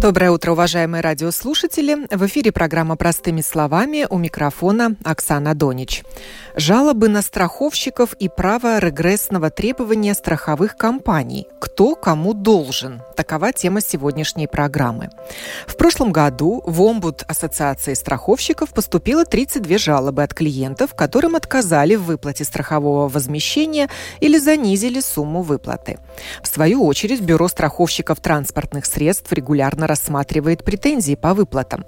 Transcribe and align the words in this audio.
Доброе 0.00 0.30
утро, 0.30 0.52
уважаемые 0.52 1.02
радиослушатели. 1.02 2.06
В 2.10 2.26
эфире 2.26 2.52
программа 2.52 2.96
«Простыми 2.96 3.42
словами» 3.42 4.06
у 4.08 4.16
микрофона 4.16 4.96
Оксана 5.04 5.54
Донич. 5.54 6.04
Жалобы 6.56 7.10
на 7.10 7.20
страховщиков 7.20 8.14
и 8.14 8.30
право 8.30 8.78
регрессного 8.78 9.50
требования 9.50 10.14
страховых 10.14 10.78
компаний. 10.78 11.46
Кто 11.60 11.94
кому 11.94 12.32
должен? 12.32 13.02
Такова 13.14 13.52
тема 13.52 13.82
сегодняшней 13.82 14.46
программы. 14.46 15.10
В 15.66 15.76
прошлом 15.76 16.12
году 16.12 16.62
в 16.64 16.80
омбуд 16.80 17.22
Ассоциации 17.28 17.92
страховщиков 17.92 18.70
поступило 18.70 19.26
32 19.26 19.76
жалобы 19.76 20.22
от 20.22 20.32
клиентов, 20.32 20.94
которым 20.94 21.36
отказали 21.36 21.94
в 21.96 22.04
выплате 22.04 22.44
страхового 22.44 23.06
возмещения 23.08 23.90
или 24.20 24.38
занизили 24.38 25.00
сумму 25.00 25.42
выплаты. 25.42 25.98
В 26.42 26.48
свою 26.48 26.86
очередь, 26.86 27.20
Бюро 27.20 27.48
страховщиков 27.48 28.18
транспортных 28.20 28.86
средств 28.86 29.30
регулярно 29.30 29.86
рассматривает 29.90 30.62
претензии 30.62 31.16
по 31.16 31.34
выплатам. 31.34 31.84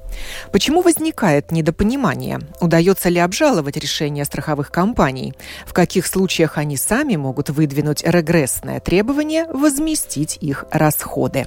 Почему 0.50 0.82
возникает 0.82 1.52
недопонимание? 1.52 2.40
Удается 2.60 3.08
ли 3.08 3.20
обжаловать 3.20 3.76
решения 3.76 4.24
страховых 4.24 4.72
компаний? 4.72 5.34
В 5.66 5.72
каких 5.72 6.06
случаях 6.06 6.58
они 6.58 6.76
сами 6.76 7.14
могут 7.14 7.50
выдвинуть 7.50 8.02
регрессное 8.04 8.80
требование 8.80 9.46
возместить 9.46 10.36
их 10.40 10.64
расходы? 10.72 11.46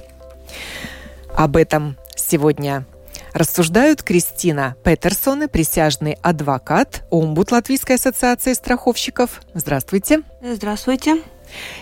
Об 1.34 1.56
этом 1.58 1.96
сегодня 2.16 2.86
рассуждают 3.34 4.02
Кристина 4.02 4.76
Петерсон, 4.82 5.48
присяжный 5.50 6.16
адвокат, 6.22 7.04
омбуд 7.10 7.52
Латвийской 7.52 7.96
ассоциации 7.96 8.54
страховщиков. 8.54 9.42
Здравствуйте. 9.52 10.22
Здравствуйте. 10.40 11.22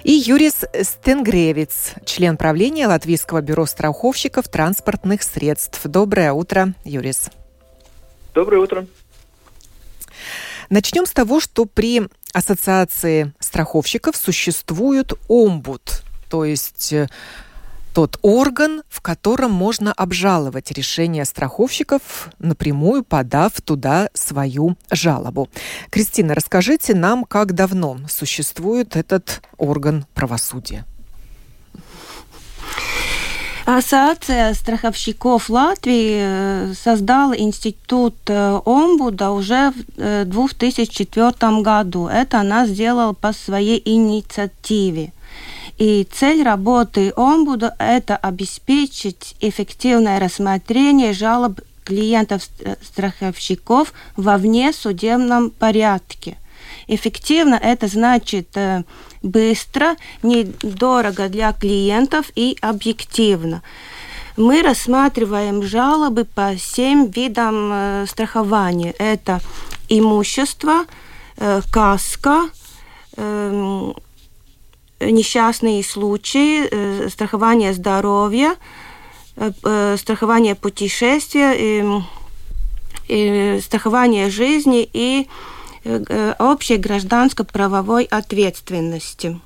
И 0.03 0.13
Юрис 0.13 0.65
Стенгревец, 0.83 1.95
член 2.05 2.37
правления 2.37 2.87
Латвийского 2.87 3.41
бюро 3.41 3.67
страховщиков 3.67 4.49
транспортных 4.49 5.23
средств. 5.23 5.81
Доброе 5.85 6.33
утро, 6.33 6.75
Юрис. 6.85 7.31
Доброе 8.35 8.59
утро. 8.59 8.87
Начнем 10.71 11.07
с 11.07 11.13
того, 11.13 11.41
что 11.41 11.67
при 11.67 12.03
Ассоциации 12.33 13.33
страховщиков 13.39 14.17
существует 14.17 15.13
омбуд, 15.29 16.03
то 16.29 16.45
есть 16.45 16.93
э, 16.93 17.09
тот 17.95 18.19
орган, 18.23 18.83
в 18.89 19.01
котором 19.01 19.53
можно 19.53 19.93
обжаловать 19.93 20.73
решение 20.73 21.25
страховщиков, 21.25 22.29
напрямую 22.41 23.05
подав 23.05 23.53
туда 23.63 24.11
свою 24.15 24.77
жалобу. 24.91 25.49
Кристина, 25.91 26.35
расскажите 26.35 26.95
нам, 26.95 27.25
как 27.25 27.55
давно 27.55 27.99
существует 28.09 28.97
этот 28.97 29.43
орган 29.59 30.07
правосудия? 30.13 30.85
Ассоциация 33.65 34.53
страховщиков 34.53 35.49
Латвии 35.49 36.19
э, 36.19 36.75
создала 36.75 37.35
институт 37.35 38.15
э, 38.27 38.61
омбуда 38.67 39.31
уже 39.31 39.73
в 39.97 40.25
2004 40.27 41.63
году. 41.63 42.09
Это 42.09 42.41
она 42.41 42.67
сделала 42.67 43.15
по 43.15 43.33
своей 43.33 43.81
инициативе. 43.83 45.13
И 45.79 46.07
цель 46.11 46.43
работы 46.43 47.13
омбуда– 47.17 47.75
это 47.79 48.17
обеспечить 48.17 49.37
эффективное 49.41 50.21
рассмотрение 50.21 51.13
жалоб 51.13 51.61
клиентов-страховщиков 51.85 53.93
во 54.17 54.39
внесудебном 54.39 55.51
порядке. 55.51 56.39
Эффективно 56.87 57.57
это 57.57 57.89
значит 57.89 58.57
э, 58.57 58.85
быстро, 59.23 59.97
недорого 60.23 61.29
для 61.29 61.53
клиентов 61.53 62.31
и 62.37 62.57
объективно. 62.61 63.63
Мы 64.37 64.63
рассматриваем 64.63 65.63
жалобы 65.63 66.25
по 66.25 66.57
семь 66.59 67.11
видам 67.11 67.71
э, 67.73 68.07
страхования. 68.09 68.95
Это 68.99 69.41
имущество, 69.89 70.85
э, 71.37 71.61
каска, 71.71 72.49
эм, 73.17 73.95
несчастные 75.11 75.83
случаи, 75.83 76.69
э, 76.71 77.09
страхование 77.09 77.73
здоровья, 77.73 78.57
э, 79.37 79.53
э, 79.63 79.97
страхование 79.99 80.55
путешествия, 80.55 82.03
страхование 83.61 84.31
жизни 84.31 84.89
и 84.91 85.29
общей 86.39 86.77
гражданско-правовой 86.79 88.05
ответственности. 88.05 89.39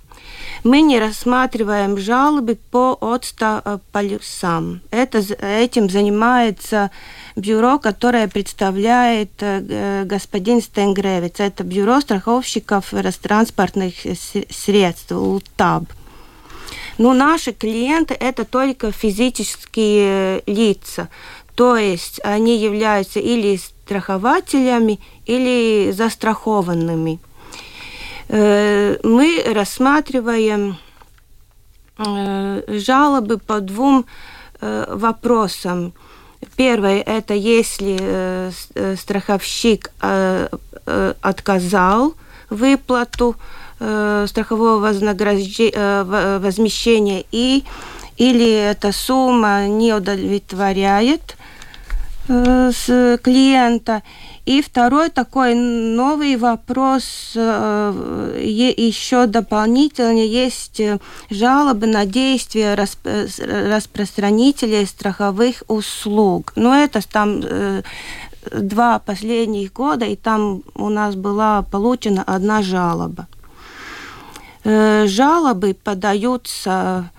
Мы 0.64 0.80
не 0.80 0.98
рассматриваем 0.98 1.98
жалобы 1.98 2.58
по 2.70 2.96
отста 3.00 3.80
полюсам. 3.92 4.80
Это, 4.90 5.18
этим 5.40 5.88
занимается 5.88 6.90
бюро, 7.36 7.78
которое 7.78 8.28
представляет 8.28 9.30
э, 9.40 10.04
господин 10.04 10.60
Стенгревец. 10.60 11.38
Это 11.38 11.62
бюро 11.62 12.00
страховщиков 12.00 12.92
транспортных 13.22 13.94
средств, 14.50 15.12
УТАБ. 15.12 15.84
Но 16.98 17.14
наши 17.14 17.52
клиенты 17.52 18.14
это 18.14 18.44
только 18.44 18.90
физические 18.90 20.42
лица. 20.46 21.08
То 21.54 21.76
есть 21.76 22.20
они 22.24 22.58
являются 22.58 23.20
или 23.20 23.56
страхователями, 23.56 25.00
или 25.26 25.92
застрахованными. 25.92 27.20
Э, 28.28 28.96
мы 29.02 29.42
рассматриваем 29.54 30.78
э, 31.98 32.62
жалобы 32.68 33.38
по 33.38 33.60
двум 33.60 34.06
вопросам. 34.60 35.92
Первое– 36.56 37.02
это 37.06 37.34
если 37.34 37.98
э, 38.00 38.50
э, 38.74 38.96
страховщик 38.96 39.92
э, 40.00 40.48
отказал 41.20 42.14
выплату 42.48 43.36
страхового 43.76 44.78
возмещения 44.80 47.24
и 47.30 47.62
или 48.16 48.50
эта 48.50 48.90
сумма 48.90 49.68
не 49.68 49.92
удовлетворяет 49.92 51.36
клиента, 52.26 54.02
и 54.48 54.62
второй 54.62 55.10
такой 55.10 55.54
новый 55.54 56.36
вопрос, 56.36 57.32
э, 57.34 58.40
еще 58.42 59.26
дополнительно 59.26 60.24
есть 60.24 60.80
э, 60.80 60.98
жалобы 61.28 61.86
на 61.86 62.06
действия 62.06 62.74
распространителей 62.74 64.86
страховых 64.86 65.64
услуг. 65.68 66.54
Но 66.56 66.74
это 66.74 67.06
там 67.06 67.42
э, 67.44 67.82
два 68.50 68.98
последних 69.00 69.74
года, 69.74 70.06
и 70.06 70.16
там 70.16 70.62
у 70.74 70.88
нас 70.88 71.14
была 71.14 71.60
получена 71.60 72.24
одна 72.26 72.62
жалоба. 72.62 73.26
Жалобы 74.64 75.74
подаются 75.74 77.10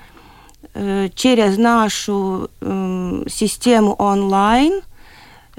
через 1.13 1.59
нашу 1.59 2.49
систему 3.27 3.93
онлайн– 3.99 4.81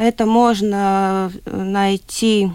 это 0.00 0.24
можно 0.24 1.30
э, 1.44 1.62
найти 1.62 2.50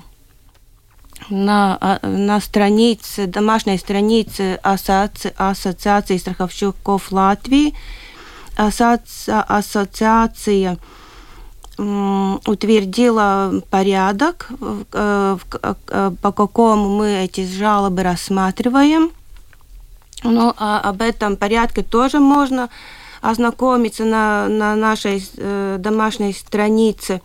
на, 1.29 1.77
а, 1.79 1.99
на 2.01 2.41
странице, 2.41 3.27
домашней 3.27 3.77
странице 3.77 4.59
Ассоци, 4.63 5.31
Ассоциации 5.37 6.17
страховщиков 6.17 7.11
Латвии. 7.11 7.75
Ассоци, 8.57 9.29
ассоциация 9.29 10.77
утвердила 11.77 13.61
порядок, 13.69 14.49
э, 14.93 15.37
по 16.21 16.31
какому 16.31 16.97
мы 16.97 17.25
эти 17.25 17.45
жалобы 17.45 18.01
рассматриваем. 18.01 19.11
Ну, 20.23 20.53
а 20.57 20.79
об 20.79 21.01
этом 21.01 21.35
порядке 21.37 21.83
тоже 21.83 22.19
можно 22.19 22.69
ознакомиться 23.25 24.05
на, 24.05 24.47
на 24.47 24.75
нашей 24.75 25.27
э, 25.37 25.77
домашней 25.79 26.33
странице. 26.33 27.21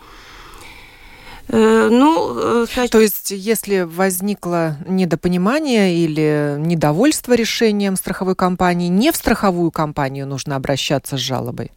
Э, 1.52 1.88
ну, 1.90 2.64
э, 2.64 2.88
То 2.90 3.00
есть, 3.00 3.32
если 3.32 3.80
возникло 3.80 4.76
недопонимание 4.86 5.96
или 5.96 6.56
недовольство 6.58 7.32
решением 7.32 7.96
страховой 7.96 8.36
компании, 8.36 8.86
не 8.88 9.10
в 9.10 9.16
страховую 9.16 9.72
компанию 9.72 10.26
нужно 10.28 10.54
обращаться 10.54 11.16
с 11.16 11.20
жалобой? 11.20 11.72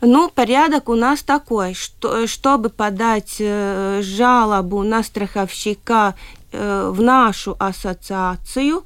Ну, 0.00 0.30
порядок 0.30 0.88
у 0.88 0.96
нас 0.96 1.22
такой, 1.22 1.74
что, 1.74 2.26
чтобы 2.26 2.70
подать 2.70 3.36
э, 3.38 4.00
жалобу 4.02 4.82
на 4.82 5.04
страховщика 5.04 6.14
э, 6.50 6.90
в 6.92 7.00
нашу 7.02 7.54
ассоциацию 7.58 8.82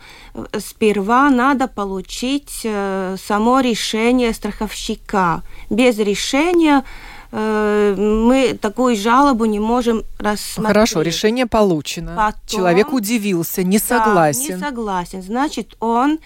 сперва 0.58 1.30
надо 1.30 1.68
получить 1.68 2.66
само 3.26 3.60
решение 3.60 4.34
страховщика. 4.34 5.42
Без 5.70 5.96
решения 5.98 6.84
мы 7.36 8.56
такую 8.60 8.94
жалобу 8.96 9.44
не 9.46 9.58
можем 9.58 10.04
рассмотреть. 10.18 10.68
Хорошо, 10.68 11.02
решение 11.02 11.46
получено. 11.46 12.14
Потом, 12.16 12.40
Человек 12.46 12.92
удивился, 12.92 13.64
не 13.64 13.78
согласен. 13.78 14.48
Да, 14.48 14.54
не 14.54 14.60
согласен. 14.60 15.22
Значит, 15.22 15.76
он, 15.80 16.20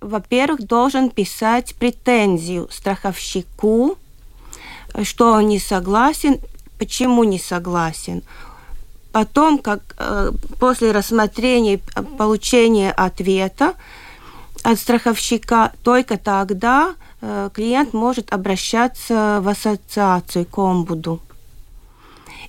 во-первых, 0.00 0.66
должен 0.66 1.10
писать 1.10 1.74
претензию 1.74 2.68
страховщику, 2.70 3.98
что 5.02 5.32
он 5.32 5.48
не 5.48 5.58
согласен, 5.58 6.38
почему 6.78 7.24
не 7.24 7.38
согласен. 7.38 8.22
Потом, 9.12 9.58
как 9.58 9.80
э, 9.98 10.30
после 10.58 10.92
рассмотрения 10.92 11.80
получения 12.16 12.92
ответа 12.92 13.74
от 14.66 14.78
страховщика, 14.78 15.72
только 15.84 16.18
тогда 16.18 16.94
э, 17.20 17.50
клиент 17.54 17.94
может 17.94 18.32
обращаться 18.32 19.38
в 19.40 19.48
ассоциацию 19.48 20.44
к 20.44 20.58
омбуду. 20.58 21.20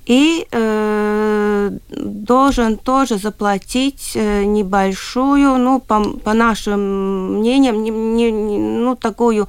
И 0.07 0.47
э, 0.51 1.71
должен 1.89 2.77
тоже 2.77 3.17
заплатить 3.17 4.13
э, 4.15 4.45
небольшую, 4.45 5.57
ну, 5.57 5.79
по, 5.79 6.03
по 6.23 6.33
нашим 6.33 7.37
мнениям, 7.37 7.83
не, 7.83 7.91
не, 7.91 8.31
ну, 8.31 8.95
такую 8.95 9.47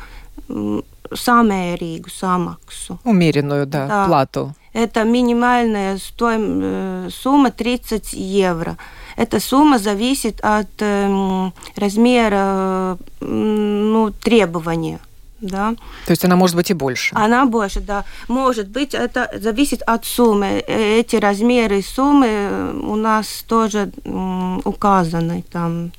самērīgu 1.13 2.11
samaksu. 2.11 2.99
Умеренную, 3.05 3.67
да, 3.67 3.87
да. 3.87 4.07
плату. 4.07 4.55
Это 4.75 5.05
минимальная 5.05 5.97
стоим, 5.97 6.61
э, 6.63 7.09
сумма 7.11 7.51
30 7.51 8.13
евро. 8.13 8.77
Эта 9.19 9.41
сумма 9.41 9.79
зависит 9.79 10.39
от 10.43 10.69
э, 10.79 11.51
размера 11.77 12.97
ну, 13.21 14.13
требования. 14.13 15.01
Да. 15.41 15.75
То 16.07 16.13
есть 16.13 16.25
она 16.25 16.37
может 16.37 16.55
быть 16.55 16.71
и 16.71 16.75
больше? 16.75 17.15
Она 17.17 17.45
больше, 17.45 17.81
да. 17.81 18.05
Может 18.29 18.69
быть, 18.69 18.95
это 18.95 19.29
зависит 19.35 19.83
от 19.83 20.05
суммы. 20.05 20.63
Эти 20.69 21.17
размеры 21.17 21.83
суммы 21.83 22.73
у 22.81 22.95
нас 22.95 23.45
тоже 23.49 23.91
указаны 24.65 25.45
там. 25.51 25.91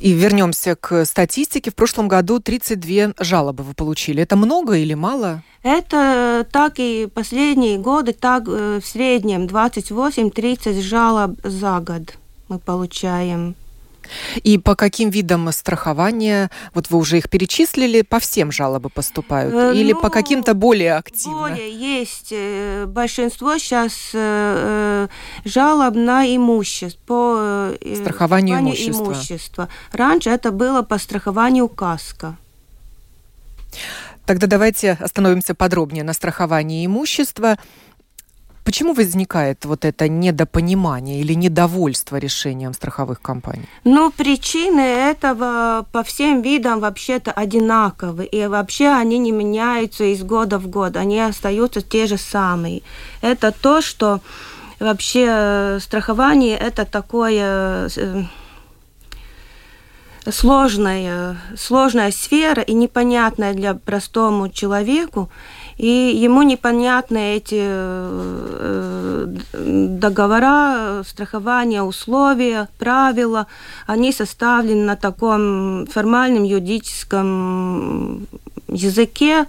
И 0.00 0.12
вернемся 0.12 0.76
к 0.76 1.04
статистике. 1.04 1.70
В 1.70 1.74
прошлом 1.74 2.08
году 2.08 2.40
32 2.40 3.14
жалобы 3.20 3.64
вы 3.64 3.74
получили. 3.74 4.22
Это 4.22 4.36
много 4.36 4.74
или 4.74 4.94
мало? 4.94 5.42
Это 5.62 6.46
так 6.52 6.74
и 6.76 7.08
последние 7.12 7.78
годы, 7.78 8.12
так 8.12 8.44
э, 8.46 8.80
в 8.82 8.86
среднем 8.86 9.46
28-30 9.46 10.82
жалоб 10.82 11.38
за 11.42 11.80
год 11.80 12.18
мы 12.48 12.58
получаем. 12.58 13.54
И 14.42 14.58
по 14.58 14.74
каким 14.74 15.10
видам 15.10 15.50
страхования, 15.52 16.50
вот 16.74 16.90
вы 16.90 16.98
уже 16.98 17.18
их 17.18 17.28
перечислили, 17.30 18.02
по 18.02 18.18
всем 18.18 18.52
жалобы 18.52 18.90
поступают? 18.90 19.54
Э, 19.54 19.74
Или 19.74 19.92
ну, 19.92 20.00
по 20.00 20.10
каким-то 20.10 20.54
более 20.54 20.94
активно? 20.94 21.38
Более 21.38 21.70
есть. 21.72 22.28
Э, 22.30 22.86
большинство 22.86 23.58
сейчас 23.58 24.10
э, 24.12 25.08
жалоб 25.44 25.94
на 25.94 26.24
имущество. 26.26 26.94
По 27.06 27.72
страхованию 27.96 28.58
имущества. 28.58 29.04
имущества. 29.04 29.68
Раньше 29.92 30.30
это 30.30 30.50
было 30.50 30.82
по 30.82 30.98
страхованию 30.98 31.68
КАСКО. 31.68 32.36
Тогда 34.26 34.46
давайте 34.46 34.92
остановимся 34.92 35.54
подробнее 35.54 36.02
на 36.02 36.14
страховании 36.14 36.86
имущества. 36.86 37.58
Почему 38.74 38.92
возникает 38.92 39.66
вот 39.66 39.84
это 39.84 40.08
недопонимание 40.08 41.20
или 41.20 41.34
недовольство 41.34 42.16
решением 42.16 42.72
страховых 42.72 43.22
компаний? 43.22 43.68
Ну, 43.84 44.10
причины 44.10 44.80
этого 44.80 45.86
по 45.92 46.02
всем 46.02 46.42
видам 46.42 46.80
вообще-то 46.80 47.30
одинаковы. 47.30 48.24
И 48.24 48.48
вообще 48.48 48.88
они 48.88 49.18
не 49.18 49.30
меняются 49.30 50.02
из 50.02 50.24
года 50.24 50.58
в 50.58 50.66
год. 50.66 50.96
Они 50.96 51.20
остаются 51.20 51.82
те 51.82 52.08
же 52.08 52.18
самые. 52.18 52.82
Это 53.22 53.52
то, 53.52 53.80
что 53.80 54.20
вообще 54.80 55.26
э, 55.28 55.78
страхование 55.80 56.58
это 56.58 56.84
такое 56.84 57.88
э, 57.96 58.24
сложная, 60.32 61.36
сложная 61.56 62.10
сфера 62.10 62.62
и 62.62 62.74
непонятная 62.74 63.54
для 63.54 63.74
простому 63.74 64.48
человеку 64.48 65.30
и 65.76 65.88
ему 65.88 66.42
непонятны 66.42 67.36
эти 67.36 67.60
э, 67.60 69.26
договора, 69.52 71.02
страхования, 71.04 71.82
условия, 71.82 72.68
правила. 72.78 73.46
Они 73.86 74.12
составлены 74.12 74.84
на 74.84 74.96
таком 74.96 75.86
формальном 75.86 76.44
юридическом 76.44 78.26
языке, 78.68 79.46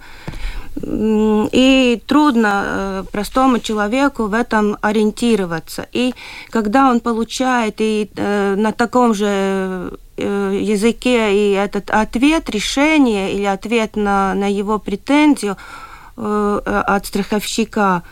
и 0.82 2.02
трудно 2.06 2.62
э, 2.64 3.04
простому 3.10 3.60
человеку 3.60 4.26
в 4.26 4.34
этом 4.34 4.76
ориентироваться. 4.82 5.86
И 5.90 6.12
когда 6.50 6.90
он 6.90 7.00
получает 7.00 7.76
и 7.78 8.10
э, 8.14 8.54
на 8.56 8.72
таком 8.72 9.14
же 9.14 9.92
языке 10.18 11.34
и 11.34 11.52
этот 11.52 11.90
ответ, 11.90 12.48
решение 12.48 13.34
или 13.34 13.44
ответ 13.44 13.96
на, 13.96 14.34
на 14.34 14.50
его 14.50 14.78
претензию, 14.78 15.56
Э, 15.58 15.95
от 16.16 17.06
страховщика, 17.06 18.02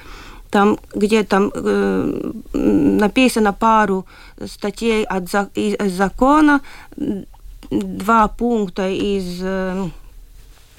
там, 0.51 0.79
где 0.95 1.25
там 1.25 1.51
э, 1.55 2.33
написано 2.53 3.53
пару 3.53 4.07
статей 4.47 5.05
от 5.05 5.25
из 5.57 5.93
закона, 5.93 6.61
два 7.71 8.29
пункта 8.29 8.89
из 8.89 9.41
э, 9.43 9.89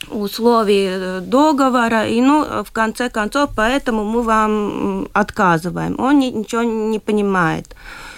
условий 0.09 1.19
договора, 1.21 2.07
и 2.07 2.21
ну, 2.21 2.63
в 2.63 2.71
конце 2.71 3.09
концов, 3.09 3.49
поэтому 3.55 4.05
мы 4.05 4.21
вам 4.21 5.07
отказываем. 5.13 5.99
Он 5.99 6.19
ничего 6.19 6.63
не 6.63 6.99
понимает. 6.99 7.67
Э, 7.69 8.14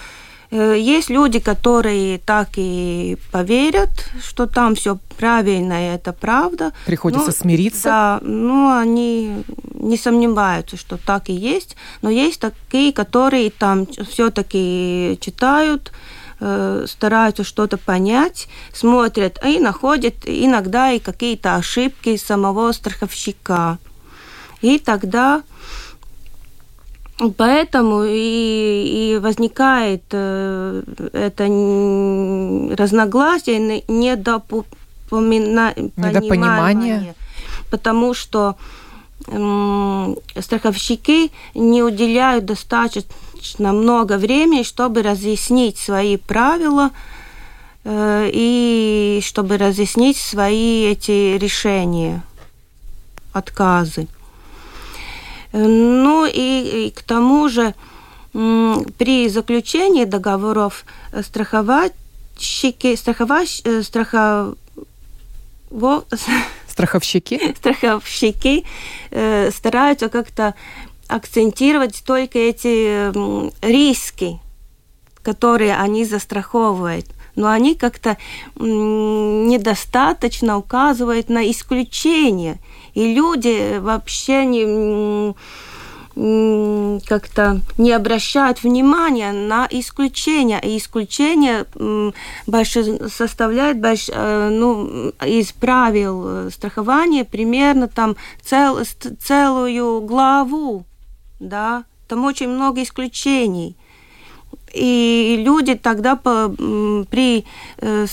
есть 0.50 1.10
люди, 1.10 1.40
которые 1.40 2.18
так 2.18 2.50
и 2.56 3.18
поверят, 3.30 3.90
что 4.22 4.46
там 4.46 4.74
все 4.74 4.98
правильно 5.18 5.90
и 5.90 5.94
это 5.94 6.12
правда. 6.12 6.72
Приходится 6.86 7.26
ну, 7.26 7.32
смириться. 7.32 7.82
Да, 7.84 8.20
ну 8.22 8.74
они 8.74 9.44
не 9.74 9.98
сомневаются, 9.98 10.76
что 10.76 10.96
так 10.96 11.28
и 11.28 11.34
есть. 11.34 11.76
Но 12.00 12.08
есть 12.08 12.40
такие, 12.40 12.92
которые 12.92 13.50
там 13.50 13.86
все-таки 13.86 15.18
читают, 15.20 15.92
э, 16.40 16.86
стараются 16.88 17.44
что-то 17.44 17.76
понять, 17.76 18.48
смотрят 18.72 19.38
и 19.44 19.58
находят 19.58 20.14
иногда 20.24 20.92
и 20.92 20.98
какие-то 20.98 21.56
ошибки 21.56 22.16
самого 22.16 22.72
страховщика. 22.72 23.78
И 24.60 24.78
тогда 24.78 25.42
Поэтому 27.36 28.04
и, 28.04 29.14
и 29.14 29.18
возникает 29.18 30.04
э, 30.12 30.82
это 31.12 31.44
разногласие, 32.80 33.82
недопомина... 33.88 35.74
недопонимание, 35.96 37.16
потому 37.70 38.14
что 38.14 38.56
страховщики 40.40 41.32
не 41.54 41.82
уделяют 41.82 42.44
достаточно 42.44 43.72
много 43.72 44.16
времени, 44.16 44.62
чтобы 44.62 45.02
разъяснить 45.02 45.76
свои 45.76 46.16
правила 46.16 46.90
э, 47.84 48.30
и 48.32 49.20
чтобы 49.24 49.58
разъяснить 49.58 50.18
свои 50.18 50.84
эти 50.84 51.36
решения, 51.36 52.22
отказы. 53.32 54.06
Ну 55.52 56.26
и, 56.26 56.86
и 56.86 56.90
к 56.90 57.02
тому 57.02 57.48
же 57.48 57.74
при 58.32 59.28
заключении 59.28 60.04
договоров 60.04 60.84
страховщики, 61.22 62.94
страховащ, 62.94 63.62
э, 63.64 63.82
страхов... 63.82 64.56
страховщики, 66.68 67.54
страховщики 67.56 68.64
э, 69.10 69.50
стараются 69.50 70.08
как-то 70.08 70.54
акцентировать 71.08 72.04
только 72.04 72.38
эти 72.38 73.10
риски, 73.64 74.40
которые 75.22 75.76
они 75.76 76.04
застраховывают. 76.04 77.06
Но 77.34 77.48
они 77.48 77.74
как-то 77.76 78.18
недостаточно 78.56 80.58
указывают 80.58 81.30
на 81.30 81.50
исключения– 81.50 82.58
и 82.98 83.14
люди 83.14 83.78
вообще 83.78 84.44
не 84.44 85.34
как-то 87.06 87.60
не 87.78 87.92
обращают 87.92 88.64
внимания 88.64 89.30
на 89.30 89.68
исключения. 89.70 90.58
И 90.58 90.76
исключения 90.76 91.64
больше 92.48 93.08
составляют 93.08 93.78
больш, 93.78 94.08
э, 94.12 94.48
ну, 94.50 95.12
из 95.24 95.52
правил 95.52 96.50
страхования 96.50 97.24
примерно 97.24 97.86
там 97.86 98.16
цел, 98.42 98.80
целую 99.20 100.00
главу. 100.00 100.84
Да? 101.38 101.84
Там 102.08 102.24
очень 102.24 102.48
много 102.48 102.82
исключений. 102.82 103.76
и 104.74 105.36
люди 105.38 105.76
тогда 105.76 106.16
по, 106.16 106.48
при 107.10 107.44
э, 107.76 108.06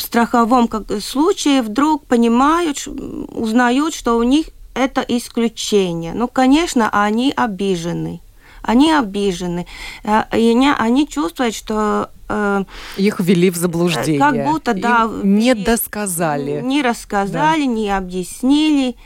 страховом 0.00 0.68
случае 1.00 1.62
вдруг 1.62 2.04
понимают, 2.06 2.86
узнают, 2.86 3.94
что 3.94 4.16
у 4.16 4.22
них 4.22 4.46
это 4.74 5.04
исключение. 5.06 6.12
Ну, 6.14 6.28
конечно, 6.28 6.88
они 6.90 7.32
обижены. 7.34 8.20
Они 8.62 8.92
обижены. 8.92 9.66
И 10.04 10.08
они, 10.08 10.70
они 10.70 11.06
чувствуют, 11.06 11.54
что 11.54 12.10
э, 12.28 12.64
их 12.96 13.20
ввели 13.20 13.50
в 13.50 13.56
заблуждение. 13.56 14.18
Как 14.18 14.44
будто, 14.46 14.74
да. 14.74 15.10
не 15.22 15.54
досказали. 15.54 16.60
Не 16.62 16.82
рассказали, 16.82 17.66
да. 17.66 17.66
не 17.66 17.90
объяснили. 17.90 18.96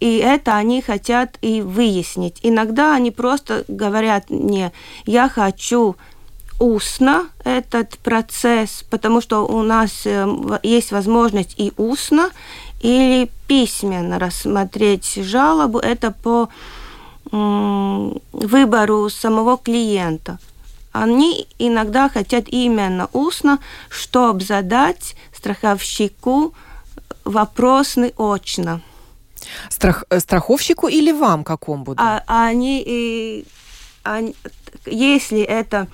И 0.00 0.16
это 0.18 0.56
они 0.56 0.80
хотят 0.80 1.38
и 1.42 1.60
выяснить. 1.60 2.38
Иногда 2.42 2.94
они 2.94 3.10
просто 3.10 3.64
говорят 3.68 4.30
мне, 4.30 4.72
я 5.04 5.28
хочу 5.28 5.96
устно 6.58 7.28
этот 7.44 7.98
процесс, 7.98 8.84
потому 8.90 9.20
что 9.20 9.46
у 9.46 9.62
нас 9.62 10.02
э, 10.04 10.26
есть 10.62 10.92
возможность 10.92 11.54
и 11.56 11.72
устно, 11.76 12.30
или 12.80 13.30
письменно 13.46 14.18
рассмотреть 14.18 15.14
жалобу. 15.16 15.78
Это 15.78 16.10
по 16.10 16.48
выбору 17.30 19.10
самого 19.10 19.58
клиента. 19.58 20.38
Они 20.92 21.46
иногда 21.58 22.08
хотят 22.08 22.48
именно 22.48 23.08
устно, 23.12 23.58
чтобы 23.90 24.40
задать 24.40 25.14
страховщику 25.36 26.54
вопросный 27.24 28.14
очно. 28.16 28.80
Страх, 29.68 30.04
э, 30.10 30.20
страховщику 30.20 30.88
или 30.88 31.12
вам 31.12 31.44
какому 31.44 31.84
буду? 31.84 32.02
А, 32.02 32.22
они, 32.26 32.82
и, 32.84 33.44
они, 34.14 34.34
если 34.86 35.40
это, 35.40 35.88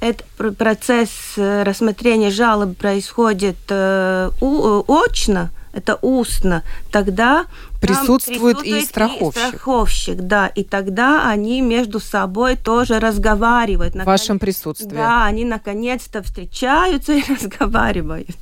это 0.00 0.24
процесс 0.52 1.10
э, 1.36 1.62
рассмотрения 1.62 2.30
жалобы 2.30 2.74
происходит 2.74 3.56
э, 3.68 4.30
у, 4.40 4.84
очно, 4.92 5.50
это 5.72 5.98
устно, 6.00 6.62
тогда 6.90 7.46
присутствует, 7.80 8.58
присутствует 8.58 8.64
и 8.64 8.84
страховщик. 8.84 9.42
И 9.42 9.48
страховщик, 9.48 10.16
да, 10.16 10.46
и 10.48 10.64
тогда 10.64 11.28
они 11.28 11.60
между 11.60 12.00
собой 12.00 12.56
тоже 12.56 12.98
разговаривают. 12.98 13.94
В 13.94 14.04
вашем 14.04 14.38
присутствии. 14.38 14.96
Да, 14.96 15.26
они 15.26 15.44
наконец-то 15.44 16.22
встречаются 16.22 17.12
и 17.12 17.22
разговаривают. 17.32 18.36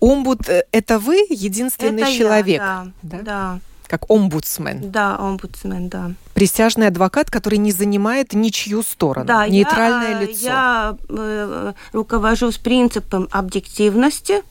Омбуд 0.00 0.48
э,– 0.48 0.64
это 0.72 0.98
вы 0.98 1.26
единственный 1.30 2.02
это 2.02 2.12
человек? 2.12 2.60
Я, 2.60 2.86
да, 3.02 3.18
да. 3.18 3.22
да. 3.22 3.60
Как 3.86 4.10
омбудсмен? 4.10 4.90
Да, 4.90 5.16
омбудсмен, 5.18 5.88
да. 5.88 6.12
Присяжный 6.32 6.88
адвокат, 6.88 7.30
который 7.30 7.58
не 7.58 7.70
занимает 7.70 8.32
ничью 8.32 8.82
сторону, 8.82 9.26
да, 9.26 9.46
нейтральное 9.46 10.12
я, 10.12 10.20
лицо. 10.20 10.46
Я 10.46 10.96
э, 11.08 11.72
руковожусь 11.92 12.58
принципом 12.58 13.28
объективности. 13.30 14.42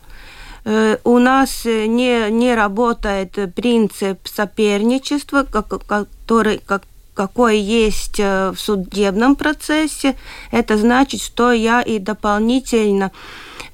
Э, 0.65 0.97
у 1.03 1.17
нас 1.17 1.65
не, 1.65 2.29
не 2.31 2.55
работает 2.55 3.37
принцип 3.55 4.19
соперничества, 4.27 5.43
который, 5.43 6.61
как, 6.65 6.83
какой 7.13 7.59
есть 7.59 8.19
э, 8.19 8.51
в 8.51 8.59
судебном 8.59 9.35
процессе. 9.35 10.15
Это 10.51 10.77
значит, 10.77 11.21
что 11.21 11.51
я 11.51 11.81
и 11.81 11.99
дополнительно 11.99 13.11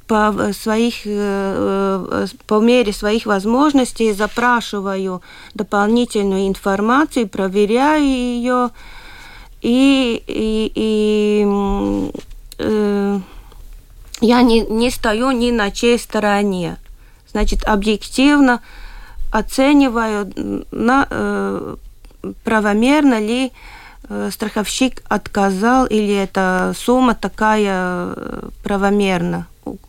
по, 0.09 0.53
своих, 0.53 1.05
э, 1.05 2.25
э, 2.25 2.27
по 2.47 2.59
мере 2.59 2.91
своих 2.91 3.27
возможностей 3.27 4.11
запрашиваю 4.11 5.21
дополнительную 5.53 6.47
информацию, 6.47 7.27
проверяю 7.27 8.03
ее 8.03 8.69
и, 9.61 10.23
и, 10.25 10.71
и 10.73 11.45
э, 12.57 13.19
я 14.21 14.41
не, 14.41 14.61
не 14.61 14.89
стою 14.89 15.29
ни 15.29 15.51
на 15.51 15.69
чьей 15.69 15.99
стороне. 15.99 16.77
Значит, 17.31 17.63
объективно 17.65 18.61
оцениваю, 19.31 20.33
на, 20.71 21.05
э, 21.07 21.75
правомерно 22.43 23.19
ли 23.19 23.51
э, 24.09 24.29
страховщик 24.31 25.03
отказал 25.07 25.85
или 25.85 26.15
эта 26.15 26.73
сумма 26.75 27.13
такая 27.13 28.15
правомерна 28.63 29.45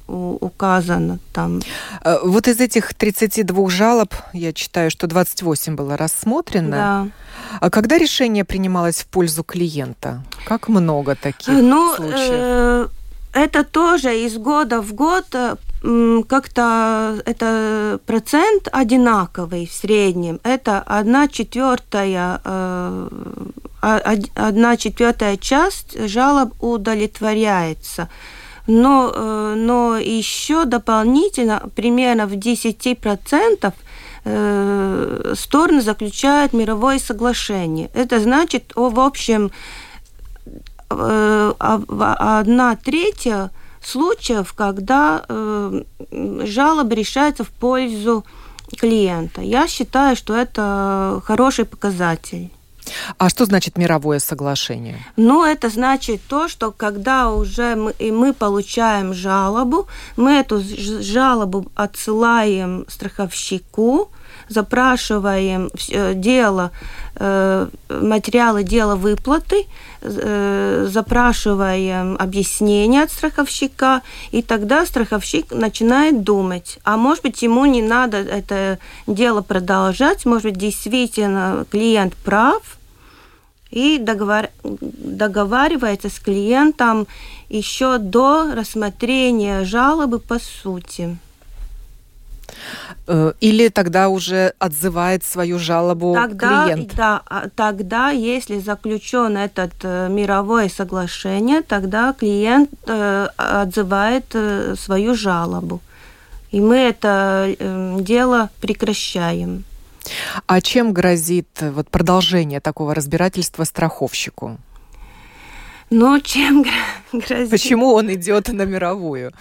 указано 0.06 1.18
там. 1.32 1.60
Э, 2.04 2.18
вот 2.22 2.48
из 2.48 2.60
этих 2.60 2.94
32 2.94 3.70
жалоб, 3.70 4.14
я 4.32 4.52
читаю, 4.52 4.90
что 4.90 5.06
28 5.06 5.76
было 5.76 5.96
рассмотрено. 5.96 6.70
Да. 6.70 7.08
А 7.60 7.70
когда 7.70 7.98
решение 7.98 8.44
принималось 8.44 9.00
в 9.00 9.06
пользу 9.06 9.44
клиента? 9.44 10.22
Как 10.44 10.68
много 10.68 11.14
таких 11.14 11.54
ну, 11.54 11.94
случаев? 11.96 12.18
Э, 12.18 12.88
это 13.32 13.64
тоже 13.64 14.20
из 14.20 14.36
года 14.38 14.80
в 14.82 14.92
год 14.92 15.26
э, 15.32 15.56
как-то 16.28 17.20
это 17.24 18.00
процент 18.06 18.68
одинаковый 18.72 19.66
в 19.66 19.72
среднем. 19.72 20.40
Это 20.42 20.80
одна 20.80 21.28
четвертая, 21.28 22.40
э, 22.44 23.08
одна 24.34 24.76
четвертая 24.76 25.36
часть 25.36 26.08
жалоб 26.08 26.52
удовлетворяется 26.62 28.08
но, 28.66 29.12
э, 29.14 29.54
но 29.56 29.96
еще 29.96 30.64
дополнительно 30.64 31.62
примерно 31.74 32.26
в 32.26 32.32
10% 32.32 33.72
э, 34.24 35.34
стороны 35.36 35.80
заключают 35.80 36.52
мировое 36.52 36.98
соглашение. 36.98 37.90
Это 37.94 38.20
значит, 38.20 38.72
в 38.74 39.00
общем, 39.00 39.50
э, 40.90 41.52
одна 41.58 42.76
третья 42.76 43.50
случаев, 43.82 44.52
когда 44.52 45.24
жалоба 46.10 46.94
решается 46.94 47.44
в 47.44 47.50
пользу 47.50 48.26
клиента. 48.78 49.40
Я 49.40 49.66
считаю, 49.68 50.16
что 50.16 50.36
это 50.36 51.22
хороший 51.24 51.64
показатель. 51.64 52.50
А 53.18 53.28
что 53.28 53.44
значит 53.44 53.78
мировое 53.78 54.18
соглашение? 54.18 54.98
Ну, 55.16 55.44
это 55.44 55.68
значит 55.68 56.20
то, 56.28 56.48
что 56.48 56.70
когда 56.70 57.30
уже 57.30 57.76
мы, 57.76 57.94
и 57.98 58.10
мы 58.10 58.32
получаем 58.32 59.14
жалобу, 59.14 59.86
мы 60.16 60.32
эту 60.32 60.60
жалобу 60.60 61.66
отсылаем 61.74 62.86
страховщику, 62.88 64.10
запрашиваем 64.50 65.70
э, 65.90 66.14
дело, 66.14 66.70
э, 67.14 67.68
материалы 67.88 68.64
дела 68.64 68.96
выплаты, 68.96 69.66
э, 70.02 70.86
запрашиваем 70.90 72.16
объяснение 72.18 73.04
от 73.04 73.12
страховщика, 73.12 74.02
и 74.32 74.42
тогда 74.42 74.86
страховщик 74.86 75.52
начинает 75.52 76.22
думать, 76.24 76.78
а 76.84 76.96
может 76.96 77.22
быть 77.22 77.42
ему 77.42 77.64
не 77.66 77.82
надо 77.82 78.16
это 78.18 78.78
дело 79.06 79.40
продолжать, 79.42 80.26
может 80.26 80.44
быть 80.44 80.58
действительно 80.58 81.64
клиент 81.70 82.14
прав, 82.16 82.79
и 83.70 83.98
договор... 83.98 84.48
договаривается 84.62 86.08
с 86.08 86.18
клиентом 86.18 87.06
еще 87.48 87.98
до 87.98 88.54
рассмотрения 88.54 89.64
жалобы 89.64 90.18
по 90.18 90.38
сути. 90.38 91.18
Э, 93.06 93.32
или 93.40 93.68
тогда 93.68 94.08
уже 94.08 94.52
отзывает 94.58 95.24
свою 95.24 95.58
жалобу 95.58 96.14
тогда, 96.14 96.64
клиент? 96.64 96.94
Да, 96.96 97.22
а 97.26 97.48
тогда, 97.54 98.10
если 98.10 98.58
заключен 98.58 99.36
этот 99.36 99.72
э, 99.82 100.08
мировое 100.08 100.68
соглашение, 100.68 101.62
тогда 101.62 102.12
клиент 102.12 102.70
э, 102.86 103.28
отзывает 103.36 104.34
свою 104.78 105.14
жалобу. 105.14 105.80
И 106.50 106.60
мы 106.60 106.76
это 106.76 107.54
дело 108.00 108.50
прекращаем. 108.60 109.64
А 110.46 110.60
чем 110.60 110.92
грозит 110.92 111.48
э, 111.60 111.70
вот, 111.70 111.90
продолжение 111.90 112.60
такого 112.60 112.94
разбирательства 112.94 113.64
страховщику? 113.64 114.58
Ну, 115.90 116.20
чем 116.20 116.64
грозит? 117.12 117.50
Почему 117.50 117.92
он 117.92 118.12
идет 118.12 118.48
на 118.48 118.62
мировую? 118.62 119.32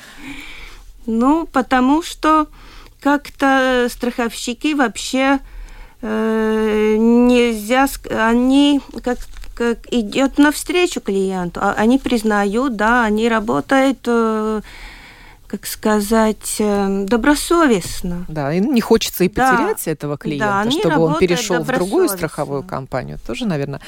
Ну, 1.05 1.47
потому 1.47 2.03
что 2.03 2.47
как-то 2.99 3.87
страховщики 3.89 4.73
вообще 4.73 5.39
э, 6.01 6.95
нельзя, 6.97 7.87
они 8.09 8.81
как 9.03 9.19
как 9.59 9.91
идет 9.91 10.37
навстречу 10.37 11.01
клиенту, 11.01 11.59
а 11.61 11.73
они 11.73 11.97
признают, 11.97 12.77
да, 12.77 13.03
они 13.03 13.27
работают 13.27 13.99
э, 14.07 14.61
как 15.49 15.65
сказать, 15.65 16.57
эм, 16.59 17.07
добросовестно. 17.07 18.25
Да, 18.27 18.53
и 18.53 18.59
не 18.59 18.81
хочется 18.81 19.23
и 19.23 19.29
потерять 19.29 19.81
да, 19.83 19.91
этого 19.91 20.17
клиента, 20.17 20.61
да, 20.65 20.71
чтобы 20.71 20.99
он 20.99 21.17
перешел 21.17 21.63
в 21.63 21.67
другую 21.67 22.07
страховую 22.07 22.63
компанию. 22.63 23.17
Тоже, 23.25 23.45
наверное, 23.45 23.81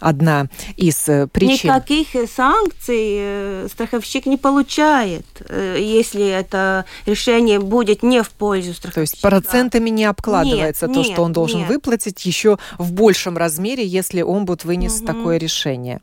одна 0.00 0.46
из 0.76 1.08
э, 1.08 1.26
причин. 1.28 1.70
Никаких 1.70 2.14
э, 2.16 2.26
санкций 2.26 3.16
э, 3.18 3.68
страховщик 3.70 4.26
не 4.26 4.36
получает, 4.36 5.26
если 5.50 6.26
это 6.26 6.84
решение 7.06 7.60
будет 7.60 8.02
не 8.02 8.22
в 8.22 8.30
пользу 8.30 8.74
страховщика. 8.74 8.94
То 8.94 9.00
есть 9.02 9.20
процентами 9.20 9.90
не 9.90 10.04
обкладывается 10.04 10.86
нет, 10.86 10.94
то, 10.94 11.02
нет, 11.02 11.12
что 11.12 11.22
он 11.22 11.32
должен 11.32 11.60
нет. 11.60 11.68
выплатить 11.68 12.24
еще 12.24 12.58
в 12.78 12.92
большем 12.92 13.36
размере, 13.36 13.86
если 13.86 14.22
он 14.22 14.44
будет 14.44 14.64
вынес 14.64 14.98
угу. 14.98 15.06
такое 15.06 15.36
решение. 15.36 16.00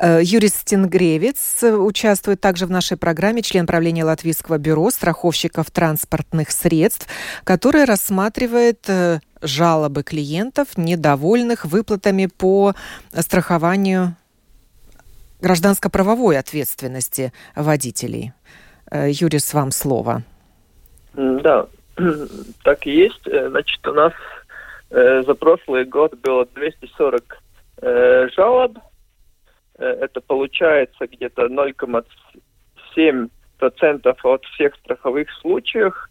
Э, 0.00 0.20
Юрий 0.22 0.48
Стенгревец 0.48 1.62
участвует 1.62 2.40
также 2.40 2.64
в 2.66 2.70
нашей 2.70 2.96
программе, 2.96 3.42
член 3.42 3.66
правления 3.66 4.04
Латвийского 4.04 4.56
бюро 4.56 4.90
страховщиков 4.90 5.70
транспортных 5.70 6.50
средств, 6.50 7.06
которое 7.44 7.84
рассматривает 7.84 8.88
э, 8.88 9.20
жалобы 9.42 10.02
клиентов, 10.02 10.78
недовольных 10.78 11.66
выплатами 11.66 12.26
по 12.26 12.74
страхованию 13.12 14.16
гражданско-правовой 15.42 16.38
ответственности 16.38 17.32
водителей. 17.54 18.32
Юрис, 18.92 19.54
вам 19.54 19.70
слово. 19.70 20.22
Да, 21.14 21.66
так 22.64 22.86
и 22.86 22.90
есть. 22.90 23.22
Значит, 23.24 23.86
у 23.86 23.92
нас 23.92 24.12
э, 24.90 25.22
за 25.26 25.34
прошлый 25.34 25.84
год 25.84 26.14
было 26.20 26.46
240 26.54 27.38
э, 27.82 28.28
жалоб. 28.34 28.78
Э, 29.80 29.96
это 30.02 30.20
получается 30.20 31.06
где-то 31.06 31.46
0,7% 31.46 34.18
от 34.22 34.44
всех 34.44 34.76
страховых 34.76 35.28
случаев. 35.40 36.08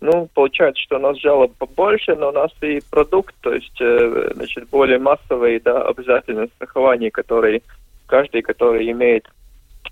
Ну, 0.00 0.28
получается, 0.32 0.80
что 0.82 0.96
у 0.96 1.00
нас 1.00 1.18
жалоб 1.18 1.52
побольше, 1.58 2.14
но 2.14 2.28
у 2.28 2.32
нас 2.32 2.52
и 2.62 2.80
продукт, 2.88 3.34
то 3.40 3.52
есть, 3.52 3.80
э, 3.80 4.30
значит, 4.34 4.68
более 4.68 4.98
массовый, 4.98 5.58
да, 5.58 5.82
обязательное 5.82 6.46
страхование, 6.46 7.10
который 7.10 7.64
каждый, 8.06 8.42
который 8.42 8.88
имеет 8.92 9.28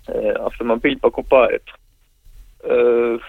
э, 0.07 0.31
автомобиль, 0.31 0.97
покупает. 0.97 1.63
Э, 2.61 3.19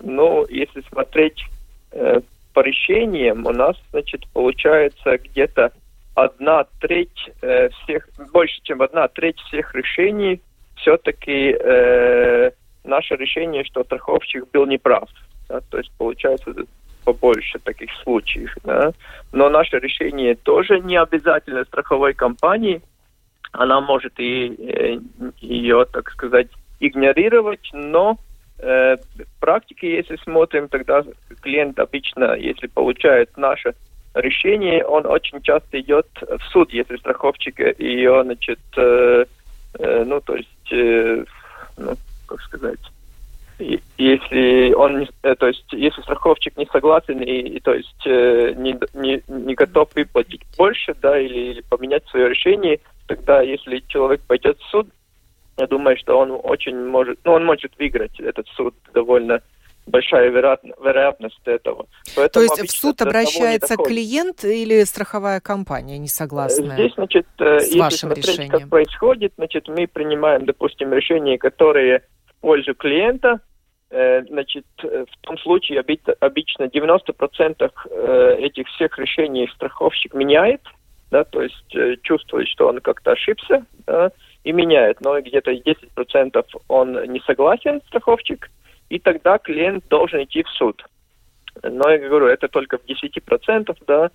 ну, 0.00 0.46
если 0.48 0.82
смотреть 0.82 1.42
э, 1.90 2.20
по 2.52 2.60
решениям, 2.60 3.44
у 3.44 3.50
нас, 3.50 3.76
значит, 3.90 4.28
получается 4.32 5.18
где-то 5.18 5.72
одна 6.14 6.66
треть 6.80 7.30
э, 7.42 7.68
всех, 7.70 8.08
больше, 8.32 8.60
чем 8.62 8.82
одна 8.82 9.08
треть 9.08 9.38
всех 9.40 9.74
решений 9.74 10.40
все-таки 10.76 11.56
э, 11.58 12.50
наше 12.84 13.16
решение, 13.16 13.64
что 13.64 13.84
страховщик 13.84 14.50
был 14.52 14.66
неправ. 14.66 15.08
Да, 15.48 15.60
то 15.60 15.78
есть 15.78 15.90
получается 15.98 16.54
побольше 17.04 17.58
таких 17.58 17.90
случаев. 18.02 18.54
Да. 18.64 18.92
Но 19.32 19.50
наше 19.50 19.78
решение 19.78 20.34
тоже 20.34 20.80
не 20.80 20.96
обязательно 20.96 21.64
страховой 21.64 22.14
компании. 22.14 22.80
Она 23.52 23.80
может 23.80 24.18
и 24.18 24.54
э, 24.58 24.98
ее, 25.40 25.84
так 25.92 26.10
сказать, 26.10 26.48
игнорировать, 26.80 27.70
но 27.72 28.18
э, 28.58 28.96
практике, 29.40 29.96
если 29.96 30.16
смотрим, 30.16 30.68
тогда 30.68 31.04
клиент 31.40 31.78
обычно, 31.78 32.34
если 32.34 32.66
получает 32.66 33.36
наше 33.36 33.74
решение, 34.14 34.84
он 34.84 35.06
очень 35.06 35.40
часто 35.42 35.80
идет 35.80 36.06
в 36.20 36.42
суд, 36.50 36.72
если 36.72 36.96
страховщик 36.96 37.58
ее, 37.78 38.22
значит, 38.24 38.60
э, 38.76 39.24
э, 39.78 40.04
ну, 40.04 40.20
то 40.20 40.36
есть, 40.36 40.72
э, 40.72 41.24
ну, 41.76 41.94
как 42.26 42.40
сказать, 42.42 42.78
если 43.58 44.72
он 44.74 45.06
э, 45.22 45.34
то 45.36 45.46
есть 45.46 45.72
если 45.72 46.02
страховщик 46.02 46.56
не 46.56 46.66
согласен 46.66 47.20
и, 47.20 47.56
и 47.56 47.60
то 47.60 47.72
есть 47.72 48.06
э, 48.06 48.52
не, 48.56 48.76
не, 48.94 49.22
не 49.28 49.54
готов 49.54 49.94
выплатить 49.94 50.42
больше, 50.56 50.94
да, 51.00 51.18
или, 51.18 51.52
или 51.52 51.60
поменять 51.62 52.04
свое 52.08 52.30
решение, 52.30 52.80
тогда 53.06 53.42
если 53.42 53.82
человек 53.86 54.22
пойдет 54.26 54.58
в 54.58 54.70
суд, 54.70 54.88
я 55.56 55.68
думаю, 55.68 55.96
что 55.96 56.18
он 56.18 56.32
очень 56.42 56.76
может, 56.86 57.18
ну, 57.24 57.32
он 57.32 57.44
может 57.44 57.72
выиграть 57.78 58.18
этот 58.18 58.48
суд 58.48 58.74
довольно 58.92 59.40
большая 59.86 60.30
вероятность 60.30 61.40
этого. 61.44 61.86
Поэтому 62.16 62.46
То 62.46 62.62
есть 62.62 62.72
в 62.72 62.76
суд 62.76 63.02
обращается 63.02 63.76
клиент 63.76 64.44
или 64.44 64.84
страховая 64.84 65.40
компания 65.40 65.98
не 65.98 66.08
согласная 66.08 66.74
Здесь, 66.74 66.94
значит, 66.94 67.26
э, 67.38 67.60
с 67.60 67.74
вашим 67.76 68.10
смотреть, 68.10 68.26
решением? 68.26 68.50
как 68.50 68.70
происходит, 68.70 69.32
значит, 69.36 69.68
мы 69.68 69.86
принимаем, 69.86 70.46
допустим, 70.46 70.92
решения, 70.92 71.38
которые 71.38 72.02
в 72.26 72.40
пользу 72.40 72.74
клиента, 72.74 73.40
э, 73.90 74.22
значит, 74.24 74.64
в 74.82 75.20
том 75.20 75.38
случае 75.38 75.80
обычно 76.20 76.64
90% 76.64 77.70
этих 78.38 78.68
всех 78.68 78.98
решений 78.98 79.50
страховщик 79.54 80.14
меняет, 80.14 80.62
да, 81.10 81.24
то 81.24 81.42
есть 81.42 82.02
чувствует, 82.02 82.48
что 82.48 82.68
он 82.68 82.80
как-то 82.80 83.12
ошибся, 83.12 83.64
да, 83.86 84.10
и 84.44 84.52
меняет, 84.52 85.00
но 85.00 85.20
где-то 85.20 85.52
10% 85.52 86.44
он 86.68 87.02
не 87.04 87.20
согласен, 87.20 87.80
страховщик, 87.88 88.50
и 88.94 89.00
тогда 89.00 89.38
клиент 89.38 89.84
должен 89.88 90.22
идти 90.22 90.44
в 90.44 90.48
суд. 90.50 90.84
Но 91.62 91.90
я 91.90 91.98
говорю, 91.98 92.26
это 92.26 92.46
только 92.48 92.78
в 92.78 92.84
10%, 92.84 93.76
да, 93.88 94.10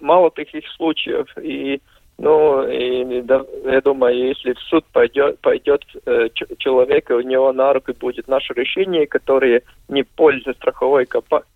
мало 0.00 0.30
таких 0.30 0.64
случаев, 0.76 1.26
и 1.40 1.80
ну, 2.16 2.64
и, 2.68 3.22
да, 3.22 3.44
я 3.64 3.80
думаю, 3.80 4.28
если 4.28 4.52
в 4.52 4.60
суд 4.60 4.84
пойдет, 4.92 5.40
пойдет 5.40 5.82
э, 6.06 6.28
человек, 6.58 7.10
у 7.10 7.20
него 7.20 7.52
на 7.52 7.72
руки 7.72 7.92
будет 7.92 8.28
наше 8.28 8.54
решение, 8.54 9.08
которое 9.08 9.62
не 9.88 10.04
в 10.04 10.08
пользу 10.10 10.54
страховой 10.54 11.08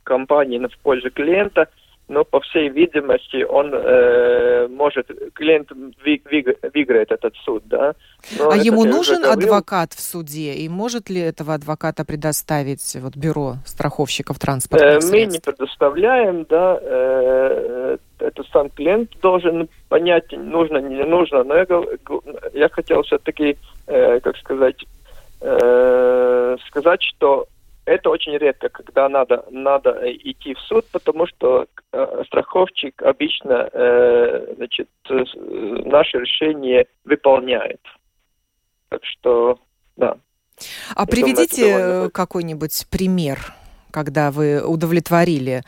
компании, 0.03 0.59
но 0.59 0.69
в 0.69 0.79
пользу 0.79 1.11
клиента, 1.13 1.69
но 2.09 2.25
по 2.25 2.41
всей 2.41 2.69
видимости 2.69 3.45
он 3.45 3.73
э, 3.75 4.67
может, 4.69 5.07
клиент 5.35 5.71
выиграет 6.05 7.13
этот 7.13 7.35
суд, 7.45 7.63
да. 7.67 7.95
Но 8.39 8.51
а 8.51 8.57
ему 8.57 8.85
нужен 8.85 9.25
адвокат 9.25 9.93
в 9.93 10.01
суде, 10.01 10.55
и 10.55 10.69
может 10.69 11.11
ли 11.11 11.21
этого 11.21 11.55
адвоката 11.55 12.05
предоставить 12.05 12.97
вот 13.01 13.17
бюро 13.17 13.57
страховщиков 13.67 14.39
транспортных 14.39 14.97
э, 14.97 15.01
средств? 15.01 15.13
Мы 15.13 15.33
не 15.33 15.41
предоставляем, 15.41 16.47
да, 16.49 16.79
э, 16.81 17.99
это 18.21 18.43
сам 18.53 18.71
клиент 18.71 19.11
должен 19.21 19.69
понять, 19.89 20.33
нужно, 20.33 20.79
не 20.79 21.05
нужно, 21.05 21.45
но 21.45 21.57
я, 21.57 21.67
я 22.55 22.69
хотел 22.69 23.03
все-таки, 23.03 23.57
э, 23.87 24.21
как 24.21 24.37
сказать, 24.39 24.85
э, 25.41 26.57
сказать, 26.69 27.03
что 27.03 27.47
это 27.89 28.11
очень 28.11 28.37
редко, 28.37 28.69
когда 28.69 29.09
надо, 29.09 29.45
надо 29.51 30.01
идти 30.05 30.55
в 30.55 30.61
суд, 30.61 30.85
потому 30.93 31.27
что 31.27 31.67
э, 31.93 32.23
страховщик 32.27 33.03
обычно 33.03 33.69
э, 33.73 34.55
значит, 34.57 34.89
э, 35.09 35.25
наше 35.87 36.19
решение 36.19 36.87
выполняет. 37.05 37.81
Так 38.91 39.01
что, 39.05 39.59
да. 39.97 40.17
А 40.95 41.07
приведите 41.07 42.11
какой-нибудь 42.13 42.87
пример, 42.91 43.39
когда 43.91 44.31
вы 44.31 44.63
удовлетворили 44.63 45.63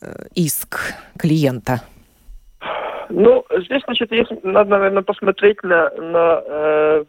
э, 0.00 0.06
иск 0.34 0.94
клиента. 1.18 1.82
Ну, 3.08 3.44
здесь, 3.50 3.82
значит, 3.84 4.10
есть, 4.10 4.30
надо, 4.42 4.70
наверное, 4.70 5.02
посмотреть 5.02 5.62
на, 5.62 5.90
на 5.90 6.42
э, 6.44 7.04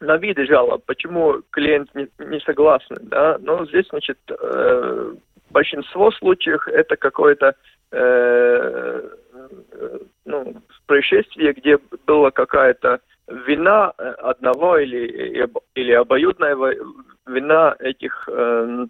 на 0.00 0.16
виды 0.16 0.46
жалоб, 0.46 0.84
почему 0.86 1.42
клиент 1.50 1.94
не, 1.94 2.08
не 2.18 2.40
согласен, 2.40 2.96
да, 3.02 3.38
но 3.40 3.66
здесь, 3.66 3.86
значит, 3.88 4.18
э, 4.28 5.14
большинство 5.50 6.10
случаев 6.12 6.66
это 6.68 6.96
какое-то 6.96 7.54
э, 7.90 9.08
ну, 10.24 10.54
происшествие, 10.86 11.52
где 11.52 11.78
была 12.06 12.30
какая-то 12.30 13.00
вина 13.26 13.90
одного 13.90 14.78
или, 14.78 15.48
или 15.74 15.92
обоюдная 15.92 16.56
вина 17.26 17.76
этих 17.78 18.28
э, 18.30 18.86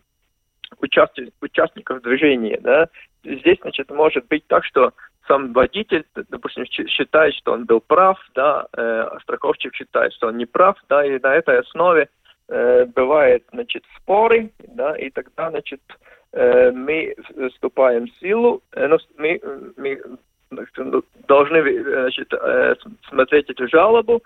участников, 0.80 1.34
участников 1.40 2.02
движения, 2.02 2.58
да. 2.60 2.88
Здесь, 3.24 3.58
значит, 3.62 3.90
может 3.90 4.26
быть 4.28 4.46
так, 4.46 4.64
что 4.64 4.92
сам 5.28 5.52
водитель, 5.52 6.04
допустим, 6.30 6.64
считает, 6.66 7.34
что 7.34 7.52
он 7.52 7.64
был 7.66 7.80
прав, 7.80 8.18
да, 8.34 8.66
э, 8.76 9.08
страховщик 9.22 9.74
считает, 9.74 10.12
что 10.14 10.28
он 10.28 10.38
не 10.38 10.46
прав, 10.46 10.76
да, 10.88 11.04
и 11.04 11.18
на 11.20 11.34
этой 11.36 11.60
основе 11.60 12.08
э, 12.48 12.86
бывает, 12.86 13.44
значит, 13.52 13.84
споры, 13.96 14.50
да, 14.74 14.96
и 14.96 15.10
тогда, 15.10 15.50
значит, 15.50 15.80
э, 16.32 16.72
мы 16.72 17.14
вступаем 17.50 18.06
в 18.06 18.20
силу, 18.20 18.62
э, 18.72 18.88
ну, 18.88 18.98
мы, 19.18 19.40
мы 19.76 20.00
должны, 21.28 21.82
значит, 21.82 22.32
э, 22.32 22.74
смотреть 23.08 23.50
эту 23.50 23.68
жалобу, 23.68 24.22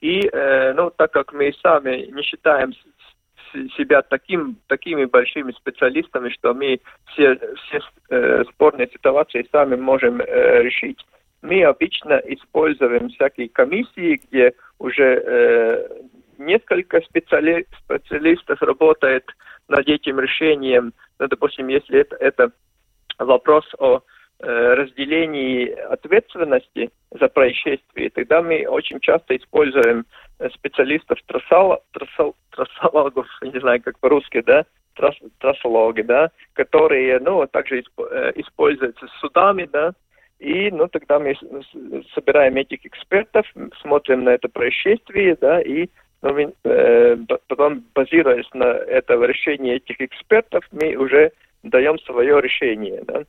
и, 0.00 0.28
э, 0.32 0.72
ну, 0.74 0.90
так 0.90 1.12
как 1.12 1.32
мы 1.32 1.52
сами 1.62 2.10
не 2.10 2.22
считаем 2.22 2.72
себя 3.76 4.02
таким, 4.02 4.56
такими 4.66 5.04
большими 5.04 5.52
специалистами, 5.52 6.30
что 6.30 6.54
мы 6.54 6.80
все, 7.12 7.36
все 7.36 7.80
э, 8.10 8.44
спорные 8.52 8.88
ситуации 8.88 9.46
сами 9.50 9.76
можем 9.76 10.20
э, 10.20 10.62
решить. 10.62 10.98
Мы 11.42 11.64
обычно 11.64 12.14
используем 12.26 13.08
всякие 13.10 13.48
комиссии, 13.48 14.20
где 14.24 14.52
уже 14.78 15.22
э, 15.24 15.88
несколько 16.38 17.00
специали, 17.00 17.66
специалистов 17.84 18.62
работает 18.62 19.24
над 19.68 19.88
этим 19.88 20.20
решением. 20.20 20.92
Ну, 21.18 21.28
допустим, 21.28 21.68
если 21.68 22.00
это, 22.00 22.16
это 22.16 22.52
вопрос 23.18 23.64
о 23.78 24.02
разделении 24.46 25.70
ответственности 25.70 26.90
за 27.10 27.28
происшествие, 27.28 28.10
тогда 28.10 28.42
мы 28.42 28.66
очень 28.66 29.00
часто 29.00 29.36
используем 29.36 30.04
э, 30.38 30.48
специалистов 30.50 31.18
трассол, 31.26 31.78
трассол, 31.92 32.34
трассологов, 32.50 33.26
не 33.42 33.58
знаю, 33.60 33.80
как 33.82 33.98
по-русски, 34.00 34.42
да, 34.42 34.64
трасс, 34.94 35.14
трассологи, 35.38 36.02
да, 36.02 36.30
которые, 36.54 37.20
ну, 37.20 37.46
также 37.46 37.82
э, 37.82 38.32
используются 38.36 39.06
судами, 39.20 39.68
да, 39.72 39.92
и, 40.38 40.72
ну, 40.72 40.88
тогда 40.88 41.20
мы 41.20 41.36
собираем 42.14 42.56
этих 42.56 42.84
экспертов, 42.84 43.46
смотрим 43.80 44.24
на 44.24 44.30
это 44.30 44.48
происшествие, 44.48 45.36
да, 45.40 45.60
и 45.60 45.88
ну, 46.22 46.34
мы, 46.34 46.52
э, 46.64 47.16
потом, 47.46 47.84
базируясь 47.94 48.48
на 48.54 48.64
этом 48.64 49.24
решении 49.24 49.74
этих 49.74 50.00
экспертов, 50.00 50.64
мы 50.72 50.96
уже 50.96 51.32
даем 51.62 51.98
свое 52.00 52.40
решение, 52.40 53.02
да. 53.04 53.24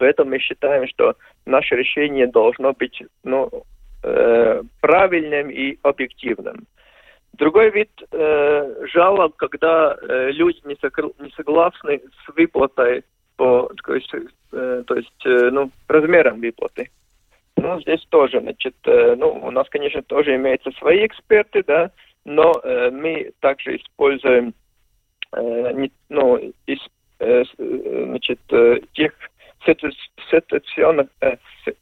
Поэтому 0.00 0.30
мы 0.30 0.38
считаем, 0.38 0.88
что 0.88 1.14
наше 1.44 1.76
решение 1.76 2.26
должно 2.26 2.72
быть, 2.72 3.02
ну, 3.22 3.50
э, 4.02 4.62
правильным 4.80 5.50
и 5.50 5.76
объективным. 5.82 6.66
Другой 7.34 7.70
вид 7.70 7.90
э, 8.10 8.86
жалоб, 8.94 9.36
когда 9.36 9.94
э, 10.00 10.30
люди 10.30 10.60
не, 10.64 10.74
сокр- 10.76 11.12
не 11.18 11.30
согласны 11.32 12.00
с 12.24 12.34
выплатой 12.34 13.04
по, 13.36 13.70
то 13.84 13.94
есть, 13.94 14.10
э, 14.52 14.84
то 14.86 14.94
есть 14.94 15.26
э, 15.26 15.50
ну, 15.52 15.70
размером 15.86 16.40
выплаты. 16.40 16.88
Ну, 17.56 17.78
здесь 17.82 18.04
тоже, 18.08 18.40
значит, 18.40 18.76
э, 18.84 19.16
ну, 19.18 19.32
у 19.32 19.50
нас, 19.50 19.68
конечно, 19.68 20.00
тоже 20.02 20.34
имеются 20.36 20.70
свои 20.78 21.04
эксперты, 21.04 21.62
да, 21.66 21.90
но 22.24 22.58
э, 22.64 22.90
мы 22.90 23.32
также 23.40 23.76
используем, 23.76 24.54
э, 25.32 25.72
не, 25.74 25.92
ну, 26.08 26.38
из, 26.64 26.78
э, 27.18 27.44
э 27.58 28.04
значит, 28.06 28.40
э, 28.48 28.80
тех 28.94 29.12
ситуационных 29.64 31.08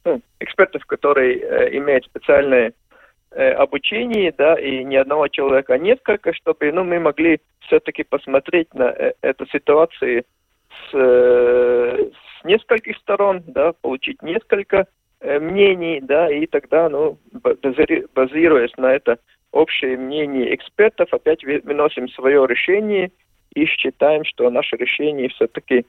ну, 0.04 0.20
экспертов, 0.40 0.84
которые 0.86 1.38
э, 1.38 1.76
имеют 1.76 2.04
специальные 2.04 2.72
э, 3.30 3.50
обучение, 3.52 4.32
да, 4.36 4.54
и 4.54 4.84
ни 4.84 4.96
одного 4.96 5.28
человека, 5.28 5.74
а 5.74 5.78
несколько, 5.78 6.32
чтобы, 6.32 6.72
ну, 6.72 6.84
мы 6.84 6.98
могли 6.98 7.40
все-таки 7.60 8.02
посмотреть 8.02 8.72
на 8.74 8.90
э, 8.90 9.12
эту 9.22 9.46
ситуацию 9.46 10.24
с, 10.90 10.92
с 10.92 12.44
нескольких 12.44 12.96
сторон, 12.98 13.42
да, 13.46 13.72
получить 13.72 14.22
несколько 14.22 14.86
мнений, 15.20 16.00
да, 16.00 16.30
и 16.30 16.46
тогда, 16.46 16.88
ну, 16.88 17.18
базируясь 18.14 18.76
на 18.76 18.94
это 18.94 19.18
общее 19.50 19.96
мнение 19.96 20.54
экспертов, 20.54 21.12
опять 21.12 21.42
выносим 21.44 22.08
свое 22.08 22.46
решение 22.46 23.10
и 23.54 23.66
считаем, 23.66 24.24
что 24.24 24.48
наше 24.50 24.76
решение 24.76 25.28
все-таки 25.30 25.84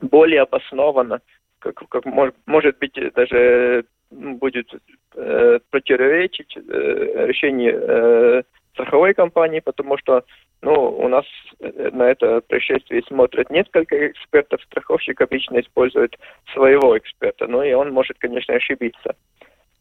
более 0.00 0.42
обосновано, 0.42 1.20
как, 1.58 1.76
как 1.88 2.04
может, 2.04 2.34
может 2.46 2.78
быть 2.78 2.94
даже 3.14 3.84
будет 4.10 4.68
э, 5.14 5.58
противоречить 5.70 6.56
э, 6.56 7.26
решению 7.26 7.80
э, 7.80 8.42
страховой 8.72 9.14
компании, 9.14 9.60
потому 9.60 9.98
что 9.98 10.24
ну, 10.62 10.72
у 10.72 11.08
нас 11.08 11.24
э, 11.60 11.90
на 11.92 12.04
это 12.04 12.40
происшествие 12.40 13.02
смотрят 13.06 13.50
несколько 13.50 14.08
экспертов, 14.08 14.62
страховщик 14.62 15.20
обычно 15.20 15.60
использует 15.60 16.16
своего 16.52 16.96
эксперта, 16.96 17.46
ну 17.46 17.62
и 17.62 17.72
он 17.72 17.92
может, 17.92 18.18
конечно, 18.18 18.54
ошибиться. 18.54 19.14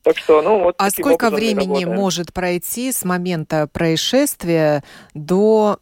Так 0.04 0.18
что, 0.18 0.42
ну, 0.42 0.64
вот 0.64 0.76
а 0.78 0.90
сколько 0.90 1.30
времени 1.30 1.84
может 1.84 2.34
пройти 2.34 2.92
с 2.92 3.04
момента 3.04 3.68
происшествия 3.68 4.84
до 5.14 5.80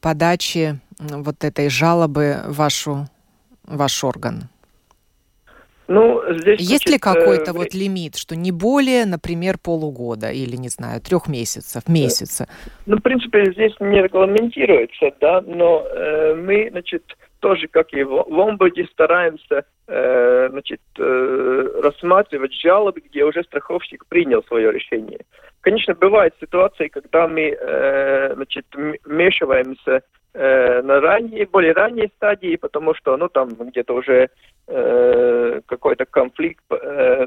подачи 0.00 0.80
вот 0.98 1.44
этой 1.44 1.68
жалобы 1.68 2.38
вашу, 2.46 3.06
ваш 3.70 4.04
орган? 4.04 4.48
Ну, 5.88 6.22
здесь, 6.28 6.60
Есть 6.60 6.86
значит, 6.86 6.90
ли 6.90 6.98
какой-то 6.98 7.50
э, 7.50 7.54
вот 7.54 7.74
лимит, 7.74 8.16
что 8.16 8.36
не 8.36 8.52
более, 8.52 9.06
например, 9.06 9.58
полугода 9.58 10.30
или, 10.30 10.54
не 10.54 10.68
знаю, 10.68 11.00
трех 11.00 11.26
месяцев, 11.26 11.88
месяца? 11.88 12.46
Ну, 12.86 12.98
в 12.98 13.02
принципе, 13.02 13.50
здесь 13.52 13.72
не 13.80 14.00
регламентируется, 14.00 15.10
да, 15.20 15.40
но 15.40 15.84
э, 15.84 16.34
мы, 16.36 16.68
значит, 16.70 17.02
тоже, 17.40 17.66
как 17.66 17.92
и 17.92 18.04
в, 18.04 18.10
в 18.10 18.38
омбуде, 18.38 18.86
стараемся 18.92 19.64
э, 19.88 20.48
значит, 20.50 20.80
э, 20.96 21.80
рассматривать 21.82 22.54
жалобы, 22.54 23.00
где 23.00 23.24
уже 23.24 23.42
страховщик 23.42 24.06
принял 24.06 24.44
свое 24.44 24.70
решение. 24.70 25.20
Конечно, 25.60 25.94
бывают 25.94 26.34
ситуации, 26.40 26.86
когда 26.86 27.26
мы 27.26 27.56
э, 27.58 28.34
значит, 28.34 28.66
вмешиваемся 29.04 30.02
э, 30.34 30.82
на 30.82 31.00
ранние, 31.00 31.46
более 31.46 31.72
ранние 31.72 32.10
стадии, 32.16 32.56
потому 32.56 32.94
что 32.94 33.16
ну, 33.16 33.28
там 33.28 33.48
где-то 33.50 33.94
уже 33.94 34.28
э, 34.66 35.60
какой-то 35.66 36.04
конфликт 36.06 36.64
э, 36.70 37.26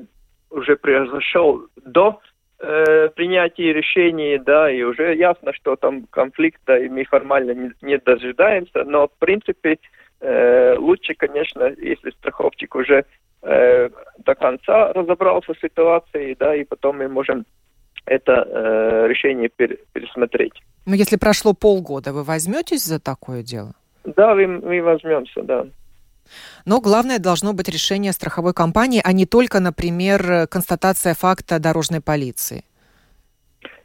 уже 0.49 0.75
произошел 0.75 1.67
до 1.83 2.19
э, 2.59 3.09
принятия 3.09 3.73
решений, 3.73 4.37
да, 4.37 4.71
и 4.71 4.83
уже 4.83 5.15
ясно, 5.15 5.53
что 5.53 5.75
там 5.75 6.05
конфликта, 6.09 6.77
и 6.77 6.89
мы 6.89 7.03
формально 7.05 7.51
не, 7.51 7.71
не 7.81 7.97
дожидаемся, 7.97 8.83
но 8.85 9.07
в 9.07 9.17
принципе 9.19 9.79
э, 10.21 10.75
лучше, 10.77 11.13
конечно, 11.15 11.73
если 11.77 12.11
страховщик 12.11 12.75
уже 12.75 13.05
э, 13.41 13.89
до 14.19 14.35
конца 14.35 14.93
разобрался 14.93 15.53
в 15.53 15.59
ситуации, 15.59 16.35
да, 16.39 16.55
и 16.55 16.63
потом 16.63 16.97
мы 16.99 17.07
можем 17.09 17.45
это 18.05 18.47
э, 18.47 19.07
решение 19.07 19.49
пер, 19.49 19.77
пересмотреть. 19.93 20.61
Но 20.85 20.95
если 20.95 21.17
прошло 21.17 21.53
полгода, 21.53 22.11
вы 22.13 22.23
возьметесь 22.23 22.83
за 22.83 22.99
такое 22.99 23.43
дело? 23.43 23.73
Да, 24.03 24.35
мы, 24.35 24.47
мы 24.47 24.81
возьмемся, 24.81 25.41
да. 25.43 25.65
Но 26.65 26.81
главное 26.81 27.19
должно 27.19 27.53
быть 27.53 27.69
решение 27.69 28.11
страховой 28.11 28.53
компании, 28.53 29.01
а 29.03 29.13
не 29.13 29.25
только, 29.25 29.59
например, 29.59 30.47
констатация 30.47 31.13
факта 31.13 31.59
дорожной 31.59 32.01
полиции. 32.01 32.63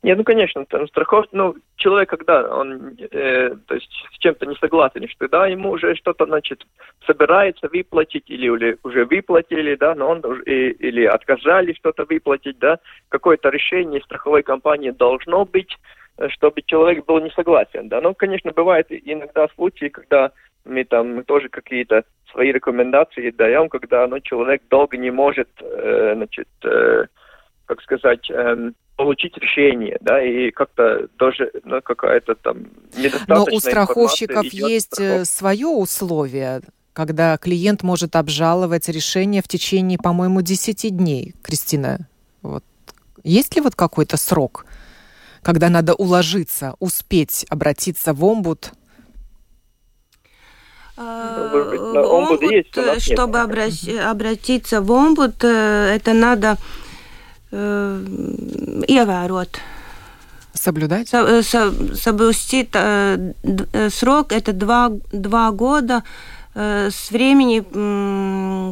Нет, 0.03 0.17
ну 0.17 0.23
конечно, 0.23 0.65
там 0.67 0.87
страхов, 0.87 1.27
ну 1.33 1.57
человек, 1.77 2.09
когда 2.09 2.49
он, 2.57 2.97
э, 3.11 3.51
то 3.67 3.75
есть 3.75 3.91
с 4.15 4.19
чем-то 4.19 4.47
не 4.47 4.55
согласен, 4.57 5.09
что 5.09 5.29
да, 5.29 5.49
ему 5.49 5.71
уже 5.71 5.97
что-то, 5.97 6.25
значит, 6.27 6.65
собирается 7.05 7.69
выплатить 7.69 8.31
или, 8.31 8.47
или 8.47 8.79
уже 8.85 9.05
выплатили, 9.07 9.75
да, 9.75 9.97
но 9.97 10.11
он 10.11 10.21
и, 10.43 10.71
или 10.71 11.05
отказали 11.05 11.73
что-то 11.73 12.05
выплатить, 12.05 12.59
да, 12.61 12.79
какое-то 13.09 13.49
решение 13.49 14.01
страховой 14.03 14.45
компании 14.45 14.91
должно 14.91 15.45
быть, 15.45 15.77
чтобы 16.31 16.63
человек 16.63 17.07
был 17.07 17.21
не 17.21 17.31
согласен, 17.31 17.89
да. 17.89 18.01
Ну, 18.01 18.15
конечно, 18.15 18.53
бывает 18.53 18.87
иногда 18.91 19.49
случаи, 19.55 19.89
когда 19.89 20.33
мы 20.65 20.85
там 20.85 21.25
тоже 21.25 21.49
какие-то 21.49 22.05
свои 22.31 22.53
рекомендации 22.53 23.31
даем, 23.31 23.69
когда 23.69 24.07
ну, 24.07 24.21
человек 24.21 24.63
долго 24.69 24.97
не 24.97 25.11
может, 25.11 25.49
э, 25.61 26.13
значит, 26.15 26.49
э, 26.65 27.07
как 27.67 27.81
сказать, 27.83 28.31
э, 28.31 28.73
получить 28.97 29.37
решение, 29.39 29.97
да, 30.01 30.21
и 30.23 30.51
как-то 30.51 31.09
тоже, 31.17 31.51
ну, 31.65 31.81
какая-то 31.81 32.35
там 32.35 32.67
недостаточная 32.97 33.37
Но 33.37 33.45
у 33.45 33.61
страховщиков 33.61 34.45
есть 34.45 34.95
страхов... 34.95 35.27
свое 35.27 35.67
условие, 35.69 36.61
когда 36.93 37.37
клиент 37.39 37.83
может 37.83 38.17
обжаловать 38.17 38.89
решение 38.89 39.41
в 39.41 39.49
течение, 39.49 39.99
по-моему, 39.99 40.43
10 40.43 40.97
дней. 40.97 41.35
Кристина, 41.43 42.09
вот. 42.43 42.65
есть 43.23 43.55
ли 43.55 43.63
вот 43.63 43.77
какой-то 43.77 44.17
срок, 44.17 44.67
когда 45.43 45.69
надо 45.69 45.95
уложиться, 45.95 46.75
успеть 46.79 47.47
обратиться 47.49 48.13
в 48.13 48.25
омбуд 48.25 48.73
ну, 50.99 52.19
омбуд, 52.19 52.43
есть, 52.43 52.77
э, 52.77 52.99
чтобы 52.99 53.41
обратиться 53.41 54.81
в 54.81 54.91
омбуд, 54.91 55.45
э, 55.45 55.95
это 55.95 56.13
надо 56.13 56.57
э, 57.53 58.05
иевērot. 58.89 59.59
Соблюдать? 60.55 61.09
Со, 61.09 61.43
со, 61.43 61.73
соблюсти 61.95 62.69
срок 63.91 64.33
это 64.33 64.53
два, 64.53 64.91
два 65.13 65.53
года 65.53 66.03
с 66.55 67.11
времени 67.13 67.61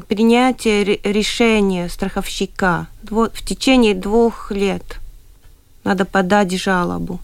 принятия 0.00 0.82
решения 0.84 1.88
страховщика. 1.88 2.88
В 3.04 3.30
течение 3.44 3.94
двух 3.94 4.50
лет 4.50 4.98
надо 5.86 6.04
подать 6.04 6.52
жалобу. 6.52 7.20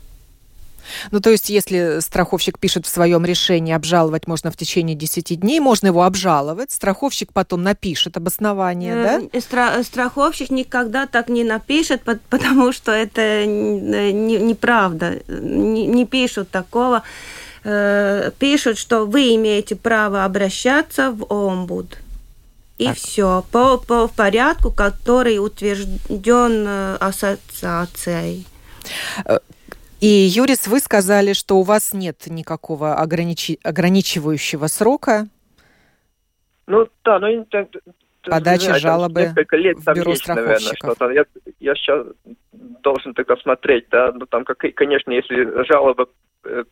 Ну, 1.10 1.20
то 1.20 1.30
есть, 1.30 1.50
если 1.50 2.00
страховщик 2.00 2.58
пишет 2.58 2.86
в 2.86 2.88
своем 2.88 3.24
решении, 3.24 3.72
обжаловать 3.72 4.26
можно 4.26 4.50
в 4.50 4.56
течение 4.56 4.96
10 4.96 5.40
дней, 5.40 5.60
можно 5.60 5.88
его 5.88 6.02
обжаловать, 6.02 6.70
страховщик 6.70 7.32
потом 7.32 7.62
напишет 7.62 8.16
обоснование, 8.16 8.94
да? 8.94 9.20
Э, 9.32 9.38
стра- 9.38 9.82
страховщик 9.82 10.50
никогда 10.50 11.06
так 11.06 11.28
не 11.28 11.44
напишет, 11.44 12.02
потому 12.30 12.72
что 12.72 12.92
это 12.92 13.46
неправда. 13.46 15.20
Не, 15.28 15.86
не 15.86 16.06
пишут 16.06 16.50
такого. 16.50 17.02
Э, 17.64 18.30
пишут, 18.38 18.78
что 18.78 19.06
вы 19.06 19.34
имеете 19.36 19.76
право 19.76 20.24
обращаться 20.24 21.10
в 21.10 21.32
омбуд. 21.32 21.98
И 22.78 22.86
так. 22.86 22.96
все 22.96 23.44
по, 23.52 23.78
по 23.78 24.08
порядку, 24.08 24.72
который 24.72 25.38
утвержден 25.38 26.64
э, 26.66 26.96
ассоциацией. 26.96 28.46
И, 30.00 30.06
Юрис, 30.06 30.66
вы 30.66 30.80
сказали, 30.80 31.32
что 31.32 31.58
у 31.58 31.62
вас 31.62 31.92
нет 31.92 32.26
никакого 32.26 32.94
ограничи... 32.96 33.58
ограничивающего 33.62 34.66
срока. 34.66 35.28
Ну, 36.66 36.88
да, 37.04 37.18
ну... 37.20 37.46
Подача 38.24 38.64
знаю, 38.64 38.80
жалобы 38.80 39.22
несколько 39.22 39.56
лет 39.56 39.78
в 39.78 39.94
бюро 39.94 40.12
есть. 40.12 40.28
Наверное, 40.28 41.12
я, 41.12 41.24
я 41.58 41.74
сейчас 41.74 42.06
должен 42.52 43.14
тогда 43.14 43.36
смотреть, 43.36 43.86
да, 43.90 44.12
ну 44.12 44.26
там, 44.26 44.44
как, 44.44 44.58
конечно, 44.74 45.10
если 45.10 45.64
жалоба 45.64 46.06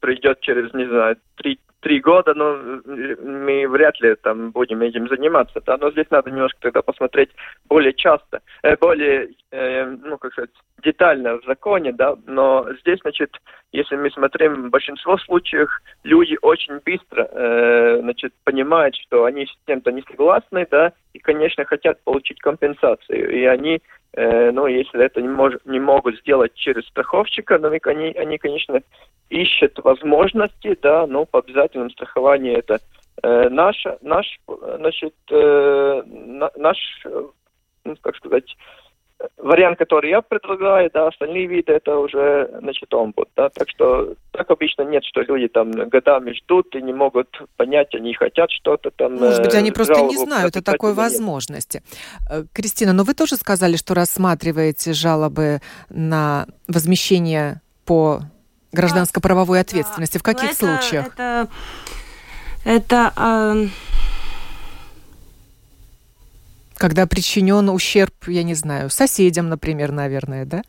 придет 0.01 0.41
через, 0.41 0.73
не 0.75 0.87
знаю, 0.87 1.17
три 1.37 1.59
три 1.81 2.01
года, 2.01 2.35
но 2.35 2.59
мы 2.87 3.67
вряд 3.69 4.01
ли 4.01 4.15
там 4.17 4.51
будем 4.51 4.83
этим 4.83 5.09
заниматься, 5.09 5.61
да, 5.65 5.77
но 5.79 5.91
здесь 5.91 6.07
надо 6.11 6.31
немножко 6.31 6.59
тогда 6.61 6.83
посмотреть 6.83 7.31
более 7.69 7.93
часто, 7.95 8.41
э, 8.63 8.77
более, 8.77 9.31
э, 9.51 9.85
ну, 9.87 10.19
как 10.19 10.33
сказать, 10.33 10.51
детально 10.83 11.39
в 11.39 11.45
законе, 11.45 11.93
да, 11.93 12.17
но 12.27 12.67
здесь, 12.81 13.01
значит, 13.01 13.37
если 13.73 13.97
мы 13.97 14.11
смотрим 14.11 14.69
в 14.69 14.71
большинство 14.71 15.19
случаев, 15.19 15.71
люди 16.05 16.37
очень 16.43 16.81
быстро, 16.85 17.29
э, 17.31 18.01
значит, 18.03 18.33
понимают, 18.45 18.95
что 18.97 19.25
они 19.25 19.47
с 19.47 19.67
кем-то 19.67 19.93
не 19.93 20.03
согласны, 20.03 20.67
да, 20.71 20.93
и, 21.13 21.19
конечно, 21.19 21.65
хотят 21.65 22.03
получить 22.05 22.41
компенсацию, 22.41 23.31
и 23.31 23.45
они 23.45 23.81
Э, 24.13 24.51
ну, 24.51 24.67
если 24.67 25.05
это 25.05 25.23
не, 25.23 25.29
мож, 25.29 25.55
не 25.65 25.79
могут 25.79 26.19
сделать 26.19 26.55
через 26.55 26.85
страховщика, 26.89 27.59
но 27.59 27.69
они, 27.69 28.09
они, 28.13 28.39
конечно, 28.39 28.81
ищут 29.29 29.79
возможности, 29.85 30.77
да, 30.83 31.07
но 31.07 31.25
по 31.25 31.43
обязательному 31.71 31.91
страхованию 31.91 32.59
это 32.59 32.81
э, 33.23 33.49
наш, 33.49 33.85
наш, 34.03 34.27
значит, 34.79 35.15
э, 35.31 36.03
наш, 36.57 36.77
ну, 37.85 37.97
как 38.03 38.17
сказать, 38.17 38.57
вариант, 39.37 39.79
который 39.79 40.11
я 40.11 40.23
предлагаю, 40.23 40.91
да, 40.95 41.09
остальные 41.09 41.47
виды 41.47 41.73
это 41.73 41.99
уже, 41.99 42.51
значит, 42.61 42.93
омбуд, 42.95 43.29
да, 43.37 43.51
так 43.51 43.69
что 43.69 44.15
так 44.33 44.51
обычно 44.51 44.83
нет, 44.83 45.05
что 45.05 45.21
люди 45.21 45.49
там 45.49 45.71
годами 45.73 46.33
ждут 46.33 46.75
и 46.75 46.81
не 46.81 46.95
могут 46.95 47.29
понять, 47.57 47.95
они 47.95 48.15
хотят 48.15 48.51
что-то 48.51 48.91
там. 48.91 49.17
Может 49.17 49.45
быть, 49.45 49.55
они 49.55 49.73
просто 49.73 50.01
не 50.03 50.17
знают 50.17 50.57
о 50.57 50.63
такой 50.63 50.95
возможности. 50.95 51.83
Нет. 52.31 52.47
Кристина, 52.55 52.93
но 52.95 53.05
вы 53.05 53.13
тоже 53.13 53.37
сказали, 53.37 53.77
что 53.77 53.95
рассматриваете 53.95 54.95
жалобы 54.95 55.61
на 55.91 56.47
возмещение 56.67 57.61
по 57.85 58.21
гражданско-правовой 58.73 59.61
ответственности. 59.61 60.19
В 60.19 60.23
каких 60.23 60.51
это, 60.51 60.57
случаях? 60.57 61.07
Это, 61.07 61.49
это 62.65 63.13
э, 63.17 63.69
когда 66.77 67.07
причинен 67.07 67.69
ущерб, 67.69 68.15
я 68.27 68.43
не 68.43 68.55
знаю, 68.55 68.91
соседям, 68.91 69.49
например, 69.49 69.93
наверное, 69.93 70.45
да? 70.45 70.63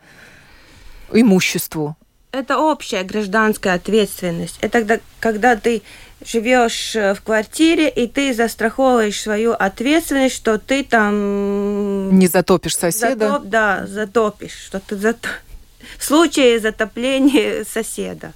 Имуществу. 1.12 1.96
Это 2.32 2.60
общая 2.60 3.04
гражданская 3.04 3.76
ответственность. 3.76 4.58
Это 4.62 4.80
когда, 4.80 5.00
когда 5.20 5.56
ты 5.56 5.82
живешь 6.26 6.96
э, 6.96 7.14
в 7.14 7.22
квартире, 7.22 7.90
и 7.90 8.08
ты 8.08 8.34
застраховываешь 8.34 9.20
свою 9.20 9.52
ответственность, 9.52 10.36
что 10.36 10.58
ты 10.58 10.84
там... 10.84 12.18
Не 12.18 12.28
затопишь 12.28 12.78
соседа? 12.78 13.28
Затоп, 13.28 13.44
да, 13.46 13.86
затопишь. 13.88 14.58
Что 14.66 14.80
ты 14.80 14.96
зат... 14.96 15.18
В 15.98 16.04
случае 16.04 16.60
затопления 16.60 17.64
соседа. 17.64 18.34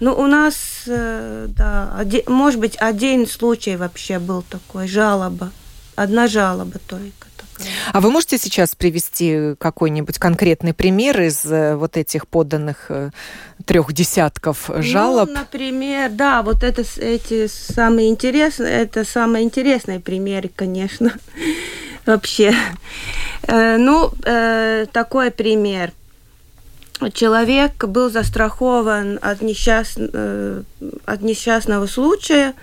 Ну, 0.00 0.14
у 0.14 0.26
нас, 0.26 0.82
э, 0.86 1.46
да, 1.48 1.94
один, 1.96 2.22
может 2.26 2.60
быть, 2.60 2.76
один 2.76 3.26
случай 3.26 3.76
вообще 3.76 4.18
был 4.18 4.42
такой, 4.42 4.88
жалоба 4.88 5.50
одна 5.96 6.28
жалоба 6.28 6.78
только. 6.86 7.26
Такая. 7.36 7.72
А 7.92 8.00
вы 8.00 8.10
можете 8.10 8.38
сейчас 8.38 8.74
привести 8.74 9.54
какой-нибудь 9.58 10.18
конкретный 10.18 10.74
пример 10.74 11.20
из 11.22 11.44
э, 11.46 11.74
вот 11.76 11.96
этих 11.96 12.28
поданных 12.28 12.86
э, 12.90 13.10
трех 13.64 13.92
десятков 13.92 14.70
жалоб? 14.76 15.28
Ну, 15.28 15.34
например, 15.34 16.10
да, 16.10 16.42
вот 16.42 16.62
это 16.62 16.84
эти 16.98 17.46
самые 17.46 18.10
интересные, 18.10 18.82
это 18.82 19.04
самые 19.04 19.44
интересные 19.44 20.00
примеры, 20.00 20.50
конечно, 20.54 21.12
вообще. 22.06 22.54
Ну, 23.48 24.10
такой 24.92 25.30
пример. 25.30 25.92
Человек 27.12 27.84
был 27.84 28.10
застрахован 28.10 29.18
от, 29.22 29.42
несчаст... 29.42 29.98
от 29.98 31.22
несчастного 31.22 31.86
случая, 31.86 32.54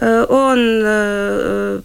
Э, 0.00 0.24
он 0.28 0.82
э, 0.84 1.80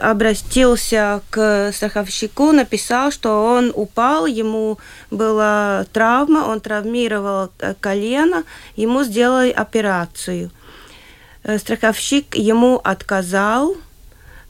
обратился 0.00 1.22
к 1.30 1.72
страховщику, 1.72 2.52
написал, 2.52 3.10
что 3.10 3.44
он 3.44 3.72
упал, 3.74 4.26
ему 4.26 4.78
была 5.10 5.86
травма, 5.92 6.40
он 6.40 6.60
травмировал 6.60 7.48
э, 7.60 7.74
колено, 7.80 8.44
ему 8.76 9.04
сделали 9.04 9.50
операцию. 9.50 10.50
Страховщик 11.58 12.34
ему 12.34 12.80
отказал, 12.84 13.76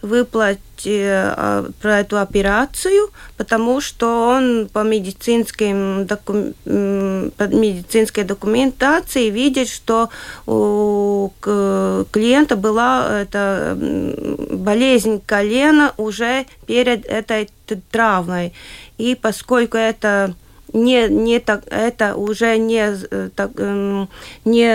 выплатить 0.07 0.87
э, 0.87 1.71
про 1.81 2.01
эту 2.01 2.19
операцию, 2.19 3.11
потому 3.37 3.81
что 3.81 4.29
он 4.29 4.69
по, 4.73 4.83
медицинским 4.83 6.07
доку... 6.07 6.55
по 6.65 7.45
медицинской 7.49 8.25
документации 8.25 9.31
видит, 9.31 9.69
что 9.69 10.09
у 10.47 11.31
клиента 11.41 12.57
была 12.57 13.21
эта 13.23 13.77
болезнь 13.77 15.21
колена 15.25 15.93
уже 15.97 16.47
перед 16.67 17.05
этой 17.07 17.51
травмой. 17.91 18.53
И 18.99 19.15
поскольку 19.15 19.77
это 19.77 20.35
не, 20.77 21.09
не 21.09 21.41
так, 21.41 21.65
это 21.71 22.17
уже 22.17 22.59
не, 22.59 22.95
э, 23.11 23.31
так, 23.35 23.51
эм, 23.57 24.09
не, 24.45 24.69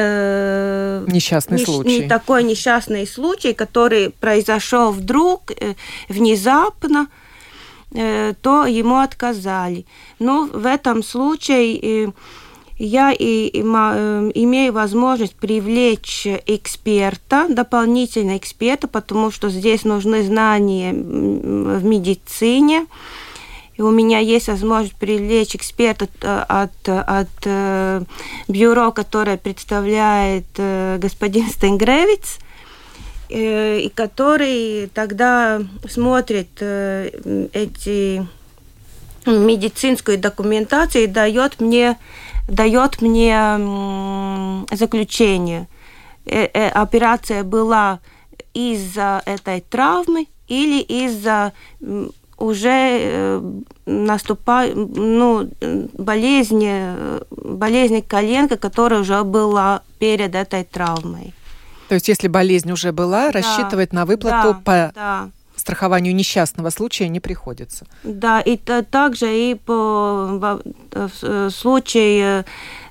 несчастный 1.14 1.60
не, 1.60 1.66
случай. 1.66 2.00
не 2.02 2.08
такой 2.08 2.44
несчастный 2.44 3.08
случай, 3.08 3.54
который 3.54 4.10
произошел 4.10 4.92
вдруг, 4.92 5.52
э, 5.52 5.76
внезапно, 6.10 7.08
э, 7.94 8.34
то 8.42 8.66
ему 8.66 8.98
отказали. 8.98 9.86
Но 10.20 10.50
в 10.52 10.66
этом 10.66 11.04
случае 11.04 12.14
я 12.78 13.12
и, 13.12 13.48
и, 13.48 13.60
имею 13.62 14.74
возможность 14.74 15.36
привлечь 15.36 16.26
эксперта, 16.48 17.46
дополнительного 17.48 18.38
эксперта, 18.38 18.88
потому 18.88 19.30
что 19.30 19.50
здесь 19.50 19.84
нужны 19.84 20.24
знания 20.24 20.92
в 20.94 21.84
медицине, 21.84 22.88
и 23.82 23.84
у 23.84 23.89
меня 23.89 24.20
есть 24.20 24.48
возможность 24.48 24.96
привлечь 24.96 25.56
эксперта 25.56 26.08
э, 26.22 26.46
от, 26.48 26.88
от, 26.88 27.10
от 27.10 27.30
э, 27.46 28.04
бюро, 28.48 28.91
которое 28.91 29.38
представляет 29.38 30.46
э, 30.58 31.00
господин 31.00 31.50
Стенгревиц, 31.50 32.38
и 33.30 33.91
который 33.96 34.88
тогда 34.94 35.62
смотрит 35.89 36.62
эти 36.62 38.28
медицинскую 39.26 40.20
документацию 40.20 41.06
и 41.06 41.08
дает 41.08 41.62
мне, 41.62 41.98
дает 42.50 43.02
мне 43.02 43.58
заключение. 44.70 45.70
Операция 46.26 47.46
была 47.46 48.00
из-за 48.54 49.24
этой 49.26 49.62
травмы 49.62 50.28
или 50.50 50.82
из-за 50.82 51.54
уже 52.41 52.99
э, 53.01 53.51
наступает 53.86 54.75
ну, 54.75 55.49
болезнь, 55.93 56.67
болезнь 57.30 58.01
коленка, 58.01 58.58
которая 58.58 59.01
уже 59.01 59.23
была 59.23 59.82
перед 59.99 60.36
этой 60.36 60.63
травмой. 60.63 61.34
То 61.88 61.95
есть, 61.95 62.08
если 62.08 62.30
болезнь 62.30 62.71
уже 62.71 62.91
была, 62.91 63.32
да, 63.32 63.41
рассчитывать 63.41 63.91
на 63.93 64.06
выплату 64.06 64.54
да, 64.54 64.62
по 64.63 64.91
да. 64.95 65.30
страхованию 65.58 66.15
несчастного 66.15 66.69
случая 66.69 67.10
не 67.10 67.19
приходится. 67.19 67.86
Да, 68.04 68.39
и 68.39 68.56
также 68.58 69.27
и 69.27 69.56
по 69.56 70.62
в 70.91 71.49
случае 71.49 72.45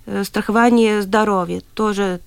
э, 0.04 0.24
страхования 0.24 1.00
здоровья 1.00 1.62
тоже 1.74 2.20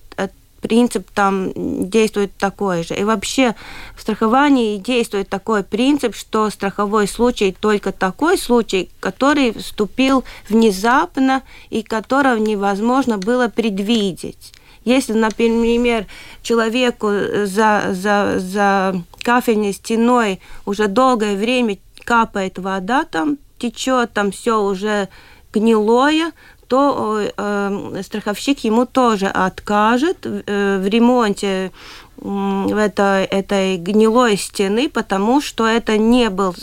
принцип 0.63 1.11
там 1.13 1.51
действует 1.89 2.35
такой 2.37 2.83
же. 2.83 2.95
И 2.95 3.03
вообще 3.03 3.53
в 3.95 4.01
страховании 4.01 4.77
действует 4.77 5.27
такой 5.29 5.63
принцип, 5.63 6.15
что 6.15 6.49
страховой 6.49 7.07
случай 7.07 7.55
только 7.59 7.91
такой 7.91 8.37
случай, 8.37 8.89
который 9.01 9.51
вступил 9.53 10.23
внезапно 10.47 11.43
и 11.69 11.83
которого 11.83 12.37
невозможно 12.37 13.17
было 13.17 13.49
предвидеть. 13.49 14.53
Если, 14.85 15.13
например, 15.13 16.07
человеку 16.41 17.09
за, 17.45 17.89
за, 17.91 18.35
за 18.39 19.01
кафельной 19.21 19.73
стеной 19.73 20.39
уже 20.65 20.87
долгое 20.87 21.35
время 21.35 21.77
капает 22.05 22.57
вода, 22.57 23.03
там 23.03 23.37
течет, 23.57 24.13
там 24.13 24.31
все 24.31 24.61
уже 24.61 25.09
гнилое, 25.53 26.31
то 26.67 27.19
э, 27.19 28.01
страховщик 28.03 28.59
ему 28.59 28.85
тоже 28.85 29.27
откажет 29.27 30.25
э, 30.25 30.79
в 30.79 30.87
ремонте 30.87 31.71
в 32.17 32.77
этой, 32.77 33.25
этой 33.25 33.77
гнилой 33.77 34.37
стены, 34.37 34.89
потому 34.89 35.41
что 35.41 35.67
это 35.67 35.97
не 35.97 36.29
был, 36.29 36.55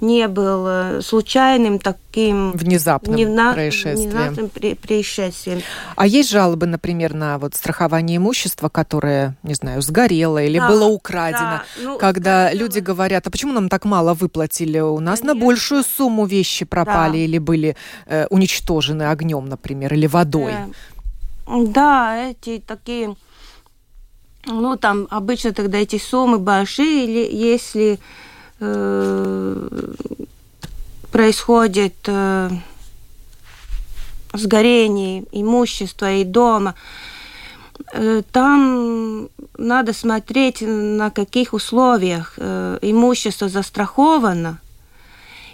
не 0.00 0.28
был 0.28 0.64
э, 0.68 1.00
случайным 1.02 1.80
таким... 1.80 2.52
Внезапным 2.52 3.16
невна... 3.16 3.52
происшествием. 3.52 4.10
Внезапным 4.10 4.48
при... 4.50 4.74
происшествием. 4.74 5.62
А 5.96 6.06
есть 6.06 6.30
жалобы, 6.30 6.66
например, 6.66 7.14
на 7.14 7.38
вот 7.38 7.56
страхование 7.56 8.18
имущества, 8.18 8.68
которое, 8.68 9.36
не 9.42 9.54
знаю, 9.54 9.82
сгорело 9.82 10.42
или 10.42 10.58
да, 10.58 10.68
было 10.68 10.84
украдено, 10.86 11.40
да. 11.40 11.64
ну, 11.82 11.98
когда 11.98 12.44
да, 12.44 12.52
люди 12.52 12.78
говорят, 12.78 13.26
а 13.26 13.30
почему 13.30 13.52
нам 13.52 13.68
так 13.68 13.84
мало 13.84 14.14
выплатили? 14.14 14.78
У 14.78 15.00
нас 15.00 15.20
Конечно. 15.20 15.40
на 15.40 15.46
большую 15.46 15.82
сумму 15.82 16.24
вещи 16.26 16.64
пропали 16.64 17.12
да. 17.12 17.18
или 17.18 17.38
были 17.38 17.76
э, 18.06 18.26
уничтожены 18.28 19.04
огнем, 19.04 19.46
например, 19.46 19.92
или 19.94 20.06
водой. 20.06 20.52
Да, 21.46 21.56
да 21.56 22.30
эти 22.30 22.62
такие 22.64 23.16
ну, 24.46 24.76
там 24.76 25.06
обычно 25.10 25.52
тогда 25.52 25.78
эти 25.78 25.98
суммы 25.98 26.38
большие, 26.38 27.04
или 27.04 27.34
если 27.34 27.98
э, 28.60 29.68
происходит 31.12 31.94
э, 32.06 32.50
сгорение 34.32 35.24
имущества 35.32 36.12
и 36.12 36.24
дома, 36.24 36.74
э, 37.92 38.22
там 38.32 39.28
надо 39.58 39.92
смотреть, 39.92 40.62
на 40.62 41.10
каких 41.10 41.52
условиях 41.52 42.34
э, 42.36 42.78
имущество 42.82 43.48
застраховано. 43.48 44.58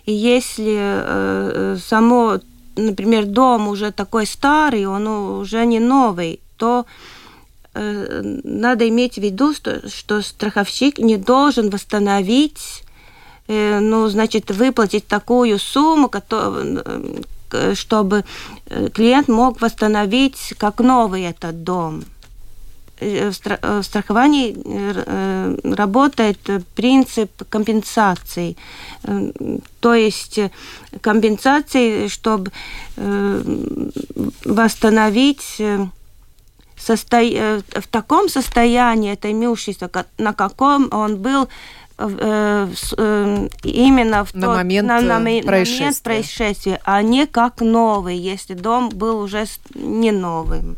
И 0.05 0.12
если 0.12 0.77
э, 0.79 1.77
само, 1.85 2.38
например, 2.77 3.25
дом 3.27 3.66
уже 3.66 3.90
такой 3.90 4.27
старый, 4.27 4.87
он 4.87 5.09
уже 5.09 5.66
не 5.66 5.81
новый, 5.81 6.38
то 6.57 6.87
надо 7.76 8.88
иметь 8.88 9.14
в 9.16 9.22
виду, 9.22 9.52
что, 9.52 9.88
что 9.88 10.22
страховщик 10.22 10.98
не 10.98 11.16
должен 11.16 11.70
восстановить, 11.70 12.84
э, 13.48 13.80
ну, 13.80 14.08
значит, 14.08 14.50
выплатить 14.50 15.06
такую 15.06 15.58
сумму, 15.58 16.10
э, 16.10 17.74
чтобы 17.74 18.24
клиент 18.94 19.28
мог 19.28 19.60
восстановить 19.60 20.54
как 20.58 20.80
новый 20.80 21.22
этот 21.22 21.62
дом. 21.62 22.04
В 22.98 23.82
страховании 23.82 24.56
работает 25.74 26.38
принцип 26.74 27.30
компенсации. 27.50 28.56
То 29.80 29.94
есть 29.94 30.40
компенсации, 31.02 32.08
чтобы 32.08 32.50
восстановить 34.46 35.60
состо... 36.76 37.18
Э, 37.18 37.60
в 37.74 37.88
таком 37.88 38.28
состоянии 38.28 39.12
это 39.12 39.30
имущество, 39.32 39.90
на 40.18 40.32
каком 40.32 40.88
он 40.92 41.16
был 41.16 41.48
э, 41.98 42.68
э, 42.98 43.48
именно 43.62 44.24
в 44.24 44.34
на, 44.34 44.46
тот, 44.46 44.56
момент, 44.56 44.88
на, 44.88 45.00
на 45.00 45.20
происшествия. 45.20 45.80
момент 45.80 46.02
происшествия, 46.02 46.80
а 46.84 47.02
не 47.02 47.26
как 47.26 47.60
новый, 47.60 48.16
если 48.16 48.54
дом 48.54 48.90
был 48.90 49.20
уже 49.20 49.46
не 49.74 50.12
новым. 50.12 50.76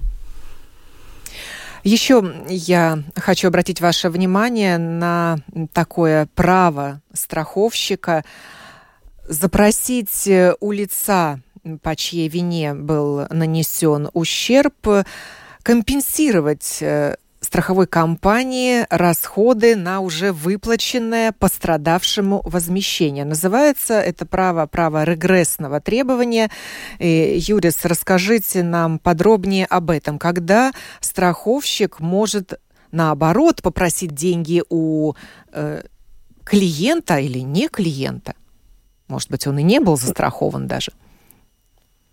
Еще 1.84 2.44
я 2.48 2.98
хочу 3.16 3.48
обратить 3.48 3.80
ваше 3.80 4.10
внимание 4.10 4.78
на 4.78 5.38
такое 5.72 6.28
право 6.34 7.00
страховщика 7.14 8.24
запросить 9.28 10.28
у 10.60 10.72
лица, 10.72 11.40
по 11.82 11.96
чьей 11.96 12.28
вине 12.28 12.74
был 12.74 13.26
нанесен 13.30 14.10
ущерб, 14.12 14.74
компенсировать 15.68 16.78
э, 16.80 17.16
страховой 17.40 17.86
компании 17.86 18.86
расходы 18.88 19.76
на 19.76 20.00
уже 20.00 20.32
выплаченное 20.32 21.32
пострадавшему 21.32 22.40
возмещение. 22.46 23.26
Называется 23.26 24.00
это 24.00 24.24
право 24.24 24.66
право 24.66 25.04
регрессного 25.04 25.82
требования. 25.82 26.50
И, 26.98 27.36
Юрис, 27.38 27.84
расскажите 27.84 28.62
нам 28.62 28.98
подробнее 28.98 29.66
об 29.66 29.90
этом. 29.90 30.18
Когда 30.18 30.72
страховщик 31.02 32.00
может 32.00 32.58
наоборот 32.90 33.60
попросить 33.60 34.14
деньги 34.14 34.62
у 34.70 35.12
э, 35.52 35.82
клиента 36.44 37.18
или 37.18 37.40
не 37.40 37.68
клиента? 37.68 38.32
Может 39.06 39.30
быть, 39.30 39.46
он 39.46 39.58
и 39.58 39.62
не 39.62 39.80
был 39.80 39.98
застрахован 39.98 40.66
даже? 40.66 40.92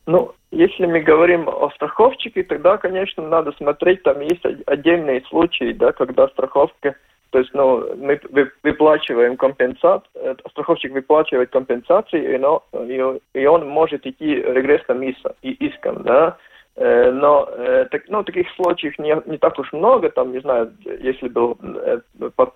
Ну, 0.08 0.34
если 0.52 0.86
мы 0.86 1.00
говорим 1.00 1.50
о 1.50 1.70
страховщике, 1.72 2.44
тогда, 2.44 2.78
конечно, 2.78 3.28
надо 3.28 3.52
смотреть, 3.54 4.04
там 4.04 4.20
есть 4.22 4.46
отдельные 4.68 5.22
случаи, 5.30 5.74
да, 5.74 5.92
когда 5.92 6.28
страховка, 6.28 6.96
то 7.32 7.40
есть, 7.40 7.54
ну, 7.54 7.96
мы 7.98 8.22
выплачиваем 8.64 9.36
компенсацию, 9.36 10.10
э, 10.16 10.36
страховщик 10.52 10.94
выплачивает 10.94 11.50
компенсации, 11.50 12.36
и, 12.36 12.38
но, 12.38 12.64
и, 12.72 13.02
и 13.34 13.46
он 13.46 13.68
может 13.68 14.06
идти 14.06 14.36
регрессным 14.36 15.02
иском, 15.42 16.04
да, 16.04 16.38
э, 16.78 17.12
но 17.12 17.50
э, 17.52 17.88
так, 17.92 18.04
ну, 18.08 18.24
таких 18.24 18.48
случаев 18.52 18.98
не, 19.00 19.22
не 19.26 19.38
так 19.38 19.58
уж 19.60 19.74
много, 19.74 20.12
там, 20.12 20.32
не 20.32 20.40
знаю, 20.40 20.72
если 21.02 21.28
был 21.28 21.58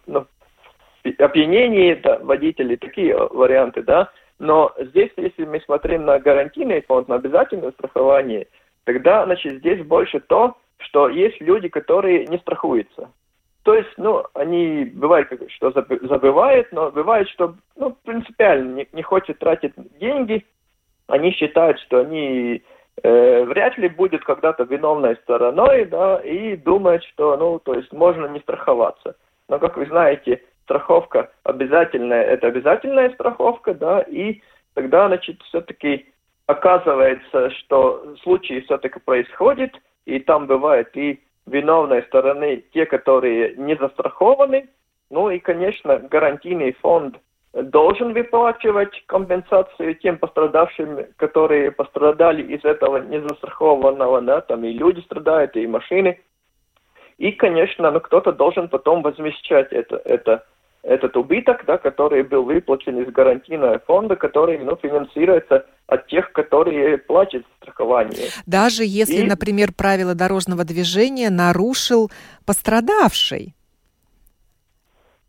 ну, 0.07 0.25
опьянение 1.17 1.95
да, 1.95 2.19
водителей, 2.19 2.77
такие 2.77 3.17
варианты, 3.17 3.81
да, 3.81 4.09
но 4.39 4.73
здесь, 4.79 5.11
если 5.17 5.45
мы 5.45 5.59
смотрим 5.61 6.05
на 6.05 6.17
гарантийный 6.19 6.81
фонд, 6.81 7.09
на 7.09 7.15
обязательное 7.15 7.71
страхование, 7.71 8.47
тогда, 8.85 9.25
значит, 9.25 9.59
здесь 9.59 9.85
больше 9.85 10.21
то, 10.21 10.55
что 10.77 11.09
есть 11.09 11.39
люди, 11.41 11.67
которые 11.67 12.25
не 12.27 12.37
страхуются. 12.37 13.11
То 13.63 13.75
есть, 13.75 13.89
ну, 13.97 14.23
они 14.33 14.85
бывает, 14.85 15.27
что 15.49 15.71
забывают, 15.71 16.71
но 16.71 16.89
бывает, 16.89 17.27
что, 17.29 17.55
ну, 17.75 17.95
принципиально 18.05 18.75
не, 18.75 18.87
не 18.93 19.03
хочет 19.03 19.39
тратить 19.39 19.73
деньги, 19.99 20.45
они 21.07 21.31
считают, 21.31 21.79
что 21.81 21.99
они 21.99 22.63
э, 23.03 23.43
вряд 23.43 23.77
ли 23.77 23.89
будет 23.89 24.23
когда-то 24.23 24.63
виновной 24.63 25.17
стороной, 25.17 25.85
да, 25.85 26.19
и 26.19 26.55
думают, 26.55 27.03
что, 27.03 27.35
ну, 27.35 27.59
то 27.59 27.73
есть 27.73 27.91
можно 27.91 28.27
не 28.27 28.39
страховаться. 28.39 29.17
Но, 29.49 29.59
как 29.59 29.75
вы 29.75 29.85
знаете, 29.87 30.41
страховка 30.69 31.31
обязательная, 31.43 32.23
это 32.23 32.47
обязательная 32.47 33.09
страховка, 33.09 33.73
да, 33.73 34.01
и 34.01 34.41
тогда, 34.75 35.07
значит, 35.07 35.41
все-таки 35.43 36.05
оказывается, 36.45 37.49
что 37.51 38.15
случаи 38.21 38.61
все-таки 38.61 38.99
происходят, 38.99 39.71
и 40.05 40.19
там 40.19 40.45
бывает 40.45 40.95
и 40.95 41.19
виновной 41.47 42.03
стороны 42.03 42.63
те, 42.71 42.85
которые 42.85 43.55
не 43.55 43.75
застрахованы, 43.75 44.69
ну 45.09 45.31
и, 45.31 45.39
конечно, 45.39 45.97
гарантийный 45.97 46.73
фонд 46.73 47.17
должен 47.53 48.13
выплачивать 48.13 49.03
компенсацию 49.07 49.95
тем 49.95 50.19
пострадавшим, 50.19 51.07
которые 51.17 51.71
пострадали 51.71 52.43
из 52.43 52.63
этого 52.63 52.97
незастрахованного, 52.97 54.21
да, 54.21 54.41
там 54.41 54.63
и 54.65 54.71
люди 54.71 54.99
страдают, 55.01 55.55
и 55.55 55.65
машины. 55.65 56.19
И, 57.17 57.31
конечно, 57.31 57.91
ну, 57.91 57.99
кто-то 57.99 58.31
должен 58.31 58.69
потом 58.69 59.01
возмещать 59.01 59.73
это, 59.73 59.97
это 60.05 60.45
этот 60.83 61.17
убыток, 61.17 61.63
да, 61.65 61.77
который 61.77 62.23
был 62.23 62.43
выплачен 62.43 62.99
из 63.01 63.11
гарантийного 63.11 63.79
фонда, 63.79 64.15
который 64.15 64.57
ну, 64.59 64.77
финансируется 64.81 65.65
от 65.87 66.07
тех, 66.07 66.31
которые 66.31 66.97
платят 66.97 67.43
страхование. 67.61 68.29
Даже 68.45 68.83
если, 68.85 69.23
И... 69.23 69.27
например, 69.27 69.69
правила 69.75 70.15
дорожного 70.15 70.63
движения 70.63 71.29
нарушил 71.29 72.09
пострадавший. 72.45 73.55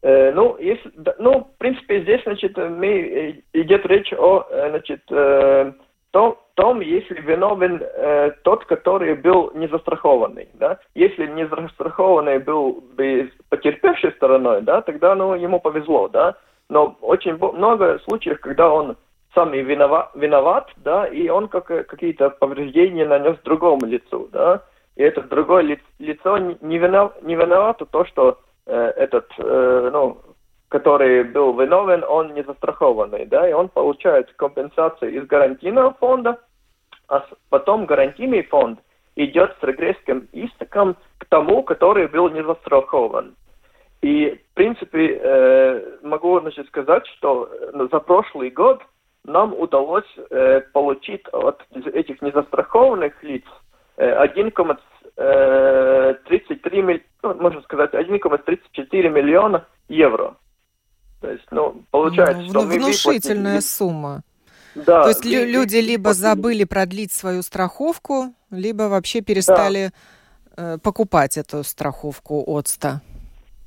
Э, 0.02 0.32
ну, 0.32 0.56
если, 0.58 0.92
ну, 1.18 1.50
в 1.54 1.58
принципе, 1.58 2.02
здесь, 2.02 2.22
значит, 2.24 2.56
мы, 2.56 2.86
э, 2.86 3.34
идет 3.52 3.84
речь 3.86 4.12
о, 4.12 4.46
э, 4.48 4.70
значит, 4.70 5.02
э, 5.10 5.72
том, 6.10 6.38
том, 6.61 6.81
если 6.81 7.18
виновен 7.23 7.81
э, 7.83 8.33
тот, 8.42 8.66
который 8.66 9.14
был 9.14 9.51
не 9.55 9.66
застрахованный, 9.68 10.49
да. 10.55 10.79
Если 10.94 11.27
не 11.27 11.46
застрахованный 11.46 12.38
был 12.38 12.85
бы 12.96 13.33
потерпевшей 13.49 14.12
стороной, 14.12 14.61
да, 14.61 14.83
тогда, 14.83 15.14
ну, 15.14 15.35
ему 15.35 15.59
повезло, 15.59 16.09
да. 16.09 16.35
Но 16.68 16.96
очень 17.01 17.37
много 17.37 17.99
случаев, 18.01 18.40
когда 18.40 18.70
он 18.70 18.96
сам 19.35 19.55
и 19.55 19.62
виноват, 19.62 20.11
виноват 20.14 20.68
да, 20.77 21.07
и 21.07 21.31
он 21.31 21.49
как, 21.49 21.66
какие-то 21.66 22.29
повреждения 22.29 23.07
нанес 23.07 23.38
другому 23.42 23.87
лицу, 23.87 24.29
да, 24.31 24.62
и 24.96 25.03
это 25.03 25.23
другое 25.23 25.62
ли, 25.62 25.79
лицо 25.99 26.37
не, 26.37 26.79
винов, 26.79 27.12
не 27.23 27.37
виновато 27.37 27.87
то, 27.87 28.05
что 28.05 28.38
э, 28.66 28.92
этот, 28.96 29.27
э, 29.38 29.90
ну, 29.92 30.18
который 30.68 31.25
был 31.25 31.59
виновен, 31.59 32.05
он 32.07 32.35
не 32.35 32.42
застрахованный, 32.42 33.25
да, 33.25 33.49
и 33.49 33.53
он 33.55 33.68
получает 33.68 34.31
компенсацию 34.35 35.14
из 35.14 35.27
гарантийного 35.27 35.94
фонда, 35.99 36.38
а 37.11 37.27
потом 37.51 37.85
гарантийный 37.87 38.42
фонд 38.44 38.81
идет 39.16 39.55
с 39.61 39.64
регрессским 39.64 40.29
иском 40.33 40.96
к 41.18 41.27
тому, 41.27 41.62
который 41.62 42.07
был 42.07 42.31
не 42.31 42.42
застрахован. 42.42 43.37
И, 44.01 44.31
в 44.31 44.55
принципе, 44.55 45.20
э, 45.20 45.99
могу 46.03 46.40
значит, 46.40 46.67
сказать, 46.69 47.06
что 47.19 47.50
э, 47.52 47.88
за 47.90 47.98
прошлый 47.98 48.48
год 48.50 48.81
нам 49.25 49.52
удалось 49.52 50.06
э, 50.31 50.63
получить 50.73 51.27
от 51.33 51.61
этих 51.92 52.23
незастрахованных 52.23 53.23
лиц 53.23 53.44
э, 53.98 54.25
1,33 54.25 56.83
милли... 56.83 57.04
ну, 57.23 57.35
можно 57.35 57.61
сказать, 57.63 57.92
1,34 57.92 59.11
миллиона 59.11 59.67
евро. 59.88 60.37
То 61.21 61.31
есть, 61.31 61.44
ну, 61.50 61.83
получается, 61.90 62.42
ну, 62.42 62.48
что 62.48 62.63
мы 62.63 62.79
Внушительная 62.79 63.56
выплатили... 63.56 63.61
сумма. 63.61 64.23
Да, 64.75 65.02
То 65.02 65.08
есть 65.08 65.27
и, 65.27 65.44
люди 65.44 65.77
и, 65.77 65.83
либо 65.83 66.12
забыли 66.12 66.64
продлить 66.64 67.12
свою 67.12 67.42
страховку, 67.42 68.35
либо 68.50 68.85
вообще 68.85 69.21
перестали 69.21 69.90
да. 70.56 70.75
э, 70.75 70.79
покупать 70.79 71.37
эту 71.37 71.64
страховку 71.64 72.44
от 72.46 72.68
100. 72.68 73.00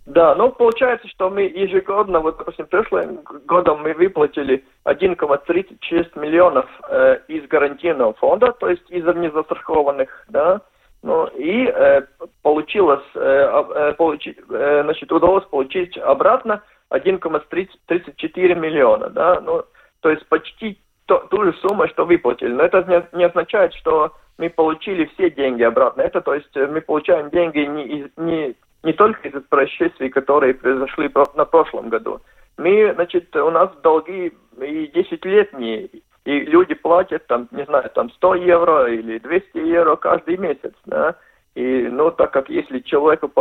Да, 0.05 0.35
ну 0.35 0.51
получается, 0.51 1.07
что 1.07 1.29
мы 1.29 1.43
ежегодно, 1.43 2.19
вот, 2.19 2.37
допустим, 2.37 2.65
прошлым 2.65 3.21
годом 3.45 3.83
мы 3.83 3.93
выплатили 3.93 4.65
1,36 4.85 6.19
миллионов 6.19 6.65
э, 6.89 7.19
из 7.29 7.47
гарантийного 7.47 8.13
фонда, 8.15 8.51
то 8.51 8.69
есть 8.69 8.83
из 8.89 9.05
незастрахованных, 9.05 10.25
да, 10.27 10.59
ну 11.03 11.27
и 11.27 11.67
э, 11.67 12.01
получилось, 12.41 13.03
э, 13.15 13.19
э, 13.19 13.93
получи, 13.93 14.35
э, 14.49 14.81
значит, 14.83 15.09
удалось 15.09 15.45
получить 15.45 15.97
обратно 15.97 16.61
1,34 16.89 18.55
миллиона, 18.55 19.09
да, 19.09 19.39
ну, 19.39 19.63
то 20.01 20.09
есть 20.09 20.27
почти 20.27 20.77
то, 21.05 21.19
ту 21.29 21.43
же 21.43 21.53
сумму, 21.53 21.87
что 21.87 22.05
выплатили. 22.05 22.51
Но 22.51 22.63
это 22.63 22.83
не, 22.83 23.17
не 23.17 23.25
означает, 23.25 23.73
что 23.75 24.13
мы 24.37 24.49
получили 24.49 25.05
все 25.13 25.29
деньги 25.29 25.63
обратно. 25.63 26.01
Это, 26.01 26.21
то 26.21 26.33
есть, 26.33 26.55
мы 26.55 26.81
получаем 26.81 27.29
деньги 27.29 27.59
не, 27.59 27.83
из, 27.83 28.09
не 28.17 28.55
не 28.83 28.93
только 28.93 29.27
из-за 29.27 29.41
происшествий, 29.41 30.09
которые 30.09 30.53
произошли 30.53 31.09
на 31.35 31.45
прошлом 31.45 31.89
году. 31.89 32.19
Мы, 32.57 32.93
значит, 32.93 33.35
у 33.35 33.49
нас 33.49 33.69
долги 33.81 34.33
и 34.61 34.87
10 34.87 35.25
летние, 35.25 35.89
и 36.25 36.39
люди 36.41 36.73
платят 36.75 37.25
там, 37.27 37.47
не 37.51 37.65
знаю, 37.65 37.89
там 37.91 38.11
100 38.11 38.35
евро 38.35 38.93
или 38.93 39.17
200 39.17 39.57
евро 39.57 39.95
каждый 39.95 40.37
месяц, 40.37 40.73
да. 40.85 41.15
И, 41.55 41.87
ну, 41.89 42.11
так 42.11 42.31
как 42.31 42.49
если 42.49 42.79
человеку 42.79 43.31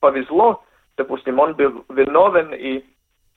повезло, 0.00 0.64
допустим, 0.96 1.38
он 1.38 1.54
был 1.54 1.84
виновен, 1.88 2.54
и, 2.54 2.84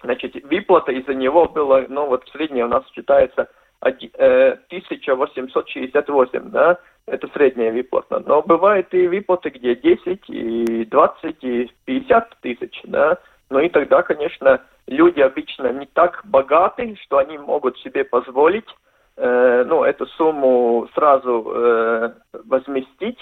значит, 0.03 0.35
выплата 0.45 0.91
из-за 0.91 1.13
него 1.13 1.47
была, 1.47 1.85
ну, 1.89 2.07
вот 2.07 2.23
в 2.25 2.31
среднем 2.31 2.65
у 2.65 2.69
нас 2.69 2.83
считается 2.91 3.49
1868, 3.81 6.37
э, 6.37 6.41
да, 6.49 6.77
это 7.05 7.27
средняя 7.29 7.71
выплата. 7.71 8.21
Но 8.25 8.41
бывает 8.41 8.93
и 8.93 9.07
выплаты, 9.07 9.49
где 9.49 9.75
10, 9.75 10.29
и 10.29 10.83
20, 10.85 11.43
и 11.43 11.71
50 11.85 12.37
тысяч, 12.41 12.81
да. 12.83 13.17
Ну 13.49 13.59
и 13.59 13.69
тогда, 13.69 14.03
конечно, 14.03 14.61
люди 14.87 15.21
обычно 15.21 15.71
не 15.71 15.85
так 15.85 16.19
богаты, 16.25 16.97
что 17.03 17.19
они 17.19 17.37
могут 17.37 17.77
себе 17.79 18.03
позволить 18.03 18.67
э, 19.15 19.63
ну, 19.67 19.83
эту 19.83 20.05
сумму 20.07 20.89
сразу 20.93 21.49
э, 21.53 22.11
возместить. 22.45 23.19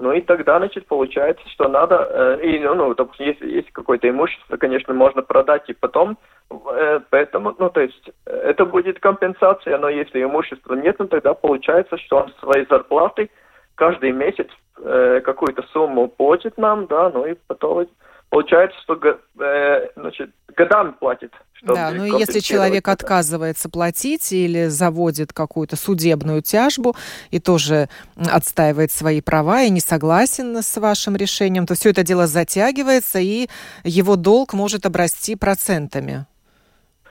Ну 0.00 0.12
и 0.12 0.20
тогда, 0.20 0.58
значит, 0.58 0.86
получается, 0.86 1.42
что 1.48 1.68
надо, 1.68 2.06
э, 2.08 2.46
и, 2.46 2.60
ну, 2.60 2.74
ну, 2.74 2.94
допустим, 2.94 3.26
если 3.26 3.50
есть 3.50 3.72
какое-то 3.72 4.08
имущество, 4.08 4.56
конечно, 4.56 4.94
можно 4.94 5.22
продать 5.22 5.68
и 5.68 5.72
потом, 5.72 6.18
э, 6.50 7.00
поэтому, 7.10 7.54
ну, 7.58 7.68
то 7.68 7.80
есть, 7.80 8.10
это 8.24 8.64
будет 8.64 9.00
компенсация, 9.00 9.76
но 9.78 9.88
если 9.88 10.22
имущества 10.22 10.74
нет, 10.74 10.96
ну, 11.00 11.08
тогда 11.08 11.34
получается, 11.34 11.98
что 11.98 12.18
он 12.18 12.32
своей 12.40 12.64
зарплаты 12.70 13.28
каждый 13.74 14.12
месяц 14.12 14.46
э, 14.78 15.20
какую-то 15.24 15.62
сумму 15.72 16.08
платит 16.08 16.58
нам, 16.58 16.86
да, 16.86 17.10
ну 17.10 17.26
и 17.26 17.34
потом 17.46 17.88
получается, 18.30 18.78
что 18.82 18.98
э, 19.40 19.88
значит, 19.96 20.30
годами 20.58 20.90
платит. 20.90 21.32
Да, 21.62 21.90
ну 21.90 22.04
и 22.04 22.10
если 22.20 22.40
человек 22.40 22.84
это. 22.84 22.92
отказывается 22.92 23.68
платить 23.68 24.32
или 24.32 24.66
заводит 24.66 25.32
какую-то 25.32 25.76
судебную 25.76 26.42
тяжбу 26.42 26.94
и 27.30 27.40
тоже 27.40 27.88
отстаивает 28.16 28.92
свои 28.92 29.20
права 29.20 29.62
и 29.62 29.70
не 29.70 29.80
согласен 29.80 30.56
с 30.56 30.76
вашим 30.76 31.16
решением, 31.16 31.66
то 31.66 31.74
все 31.74 31.90
это 31.90 32.04
дело 32.04 32.26
затягивается, 32.26 33.18
и 33.18 33.48
его 33.82 34.16
долг 34.16 34.52
может 34.52 34.86
обрасти 34.86 35.34
процентами. 35.34 36.26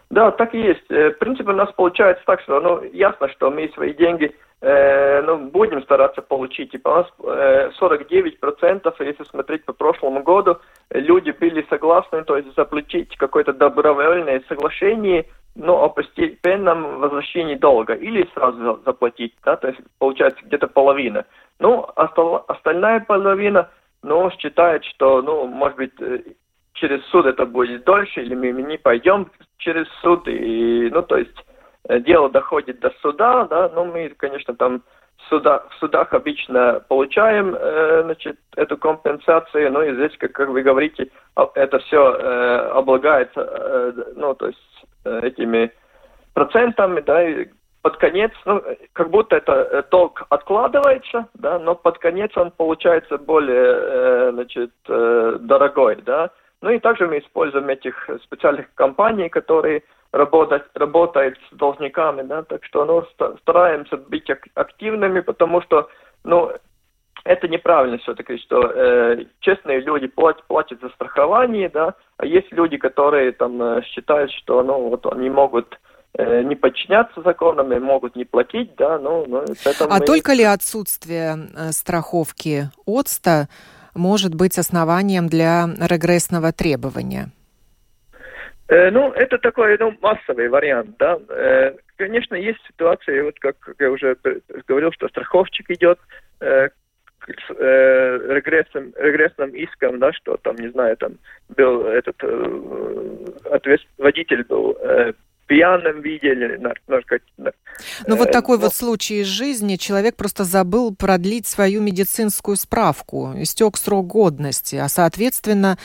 Да, 0.09 0.31
так 0.31 0.55
и 0.55 0.59
есть. 0.59 0.89
Э, 0.89 1.09
в 1.09 1.19
принципе, 1.19 1.49
у 1.49 1.55
нас 1.55 1.69
получается 1.75 2.23
так, 2.25 2.39
что 2.41 2.61
ну, 2.61 2.81
ясно, 2.93 3.27
что 3.29 3.51
мы 3.51 3.69
свои 3.73 3.93
деньги 3.93 4.33
э, 4.61 5.21
ну, 5.21 5.37
будем 5.49 5.81
стараться 5.83 6.21
получить. 6.21 6.73
И 6.73 6.77
по 6.77 6.97
нас 6.97 7.07
э, 7.23 7.71
49%, 7.79 8.93
если 8.99 9.23
смотреть 9.23 9.65
по 9.65 9.73
прошлому 9.73 10.23
году, 10.23 10.57
люди 10.91 11.31
были 11.31 11.65
согласны, 11.69 12.23
то 12.23 12.37
есть 12.37 12.55
заплатить 12.55 13.15
какое-то 13.17 13.53
добровольное 13.53 14.43
соглашение, 14.47 15.25
но 15.55 15.83
о 15.83 15.89
постепенном 15.89 16.99
возвращении 16.99 17.55
долга 17.55 17.93
или 17.93 18.29
сразу 18.33 18.79
заплатить, 18.85 19.33
да, 19.43 19.55
то 19.55 19.67
есть 19.67 19.79
получается 19.97 20.41
где-то 20.45 20.67
половина. 20.67 21.25
Ну, 21.59 21.87
остал, 21.95 22.45
остальная 22.47 22.99
половина, 22.99 23.69
ну, 24.03 24.29
считает, 24.39 24.85
что, 24.85 25.21
ну, 25.21 25.47
может 25.47 25.77
быть, 25.77 25.93
э, 25.99 26.19
через 26.73 27.03
суд 27.07 27.25
это 27.25 27.45
будет 27.45 27.83
дольше, 27.85 28.21
или 28.21 28.35
мы 28.35 28.51
не 28.61 28.77
пойдем 28.77 29.31
через 29.57 29.87
суд, 30.01 30.27
и, 30.27 30.89
ну, 30.91 31.01
то 31.01 31.17
есть 31.17 31.35
дело 31.89 32.29
доходит 32.29 32.79
до 32.79 32.91
суда, 33.01 33.45
да, 33.45 33.69
но 33.73 33.85
мы, 33.85 34.09
конечно, 34.09 34.55
там 34.55 34.83
в, 35.17 35.29
суда, 35.29 35.63
в 35.69 35.75
судах 35.79 36.13
обычно 36.13 36.81
получаем, 36.87 37.55
э, 37.55 38.03
значит, 38.03 38.37
эту 38.55 38.77
компенсацию, 38.77 39.71
но 39.71 39.83
и 39.83 39.93
здесь, 39.93 40.17
как, 40.17 40.31
как 40.33 40.49
вы 40.49 40.61
говорите, 40.61 41.09
это 41.55 41.79
все 41.79 42.13
э, 42.13 42.57
облагается, 42.73 43.41
э, 43.41 43.93
ну, 44.15 44.33
то 44.35 44.47
есть 44.47 44.85
э, 45.05 45.19
этими 45.23 45.71
процентами, 46.33 47.01
да, 47.01 47.27
и 47.27 47.47
под 47.81 47.97
конец, 47.97 48.31
ну, 48.45 48.61
как 48.93 49.09
будто 49.09 49.37
это 49.37 49.53
э, 49.53 49.81
толк 49.83 50.23
откладывается, 50.29 51.27
да, 51.35 51.57
но 51.57 51.73
под 51.73 51.99
конец 51.99 52.35
он 52.35 52.51
получается 52.51 53.17
более, 53.17 53.71
э, 53.77 54.31
значит, 54.33 54.71
э, 54.89 55.37
дорогой, 55.39 55.95
да. 56.05 56.31
Ну 56.61 56.71
и 56.71 56.79
также 56.79 57.07
мы 57.07 57.19
используем 57.19 57.69
этих 57.69 58.09
специальных 58.23 58.73
компаний, 58.73 59.29
которые 59.29 59.83
работать, 60.11 60.63
работает 60.73 61.37
с 61.51 61.55
должниками, 61.55 62.23
да, 62.23 62.43
так 62.43 62.63
что, 62.65 62.85
ну, 62.85 63.05
стараемся 63.41 63.97
быть 63.97 64.29
активными, 64.55 65.19
потому 65.19 65.61
что, 65.61 65.89
ну, 66.23 66.51
это 67.23 67.47
неправильно 67.47 67.97
все-таки, 67.97 68.37
что 68.37 68.61
э, 68.61 69.25
честные 69.41 69.81
люди 69.81 70.07
платят, 70.07 70.45
платят 70.47 70.79
за 70.81 70.89
страхование, 70.89 71.69
да, 71.69 71.95
а 72.17 72.25
есть 72.25 72.51
люди, 72.51 72.77
которые 72.77 73.31
там 73.33 73.61
э, 73.61 73.81
считают, 73.83 74.31
что, 74.31 74.63
ну, 74.63 74.89
вот 74.89 75.05
они 75.11 75.29
могут 75.29 75.77
э, 76.13 76.43
не 76.43 76.55
подчиняться 76.55 77.21
законам 77.21 77.73
и 77.73 77.79
могут 77.79 78.15
не 78.15 78.25
платить, 78.25 78.75
да, 78.77 78.97
ну, 78.97 79.25
ну 79.27 79.43
А 79.89 79.99
мы... 79.99 80.05
только 80.05 80.33
ли 80.33 80.43
отсутствие 80.43 81.35
э, 81.55 81.71
страховки 81.71 82.69
ОЦТа 82.85 83.49
может 83.93 84.33
быть 84.33 84.57
основанием 84.57 85.27
для 85.27 85.67
регрессного 85.79 86.53
требования? 86.53 87.31
Э, 88.69 88.89
ну, 88.91 89.11
это 89.11 89.37
такой 89.37 89.77
ну, 89.79 89.95
массовый 90.01 90.49
вариант, 90.49 90.95
да. 90.99 91.17
Э, 91.29 91.73
конечно, 91.95 92.35
есть 92.35 92.59
ситуации, 92.67 93.21
вот 93.21 93.39
как 93.39 93.55
я 93.79 93.89
уже 93.91 94.17
говорил, 94.67 94.91
что 94.91 95.07
страховщик 95.07 95.69
идет 95.71 95.99
э, 96.41 96.69
к 97.19 97.31
регрессным, 97.49 98.93
регрессным 98.97 99.51
иском, 99.51 99.99
да, 99.99 100.13
что 100.13 100.37
там, 100.37 100.55
не 100.57 100.69
знаю, 100.69 100.95
там 100.97 101.13
был 101.49 101.85
этот 101.85 102.15
ответ, 103.51 103.81
водитель 103.97 104.45
был 104.45 104.77
пьяным 105.47 106.01
виде 106.01 106.31
или 106.31 106.57
наркотиком. 106.87 107.53
Ну 108.05 108.15
вот 108.15 108.31
такой 108.31 108.57
вот 108.57 108.73
случай 108.73 109.21
из 109.21 109.27
жизни. 109.27 109.75
Человек 109.75 110.15
просто 110.15 110.45
забыл 110.45 110.95
продлить 110.95 111.47
свою 111.47 111.81
медицинскую 111.81 112.55
справку. 112.55 113.33
Истек 113.35 113.75
срок 113.75 114.07
годности, 114.07 114.77
а 114.77 114.87
соответственно 114.87 115.77